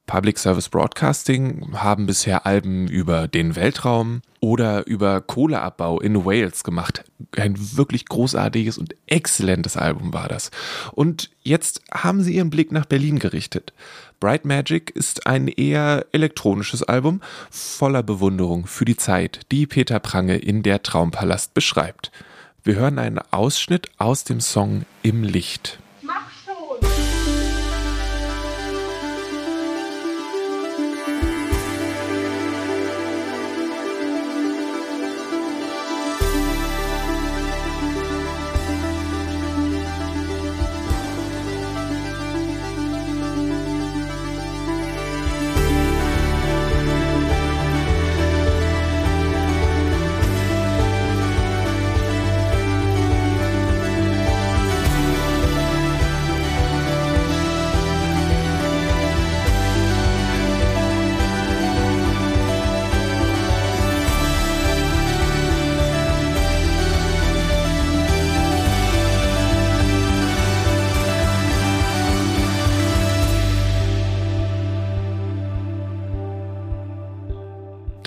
[0.10, 7.03] Public Service Broadcasting haben bisher Alben über den Weltraum oder über Kohleabbau in Wales gemacht.
[7.38, 10.49] Ein wirklich großartiges und exzellentes Album war das.
[10.93, 13.72] Und jetzt haben sie ihren Blick nach Berlin gerichtet.
[14.20, 20.38] Bright Magic ist ein eher elektronisches Album voller Bewunderung für die Zeit, die Peter Prange
[20.38, 22.12] in der Traumpalast beschreibt.
[22.64, 25.78] Wir hören einen Ausschnitt aus dem Song Im Licht.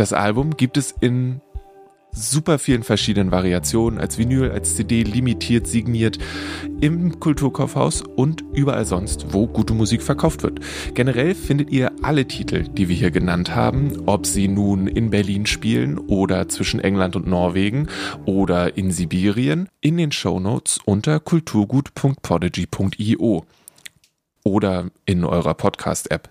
[0.03, 1.41] Das Album gibt es in
[2.11, 6.19] super vielen verschiedenen Variationen, als Vinyl, als CD, limitiert, signiert,
[6.81, 10.59] im Kulturkaufhaus und überall sonst, wo gute Musik verkauft wird.
[10.95, 15.47] Generell findet ihr alle Titel, die wir hier genannt haben, ob sie nun in Berlin
[15.47, 17.87] spielen oder zwischen England und Norwegen
[18.25, 23.45] oder in Sibirien, in den Shownotes unter kulturgut.podigy.io
[24.43, 26.29] oder in eurer Podcast-App.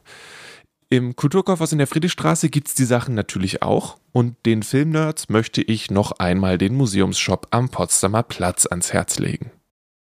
[0.92, 5.90] Im Kulturkaufhaus in der Friedrichstraße gibt's die Sachen natürlich auch und den Filmnerds möchte ich
[5.90, 9.52] noch einmal den Museumsshop am Potsdamer Platz ans Herz legen.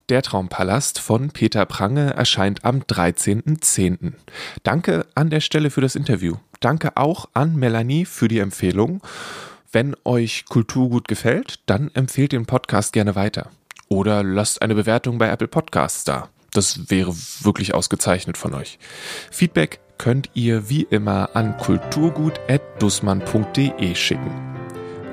[0.08, 4.14] Der Traumpalast von Peter Prange erscheint am 13.10.
[4.62, 6.36] Danke an der Stelle für das Interview.
[6.60, 9.02] Danke auch an Melanie für die Empfehlung.
[9.70, 13.50] Wenn euch Kultur gut gefällt, dann empfehlt den Podcast gerne weiter.
[13.88, 16.30] Oder lasst eine Bewertung bei Apple Podcasts da.
[16.52, 18.78] Das wäre wirklich ausgezeichnet von euch.
[19.30, 24.32] Feedback könnt ihr wie immer an kulturgut.dussmann.de schicken.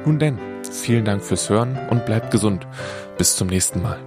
[0.05, 0.39] Nun denn,
[0.71, 2.65] vielen Dank fürs Hören und bleibt gesund.
[3.17, 4.07] Bis zum nächsten Mal.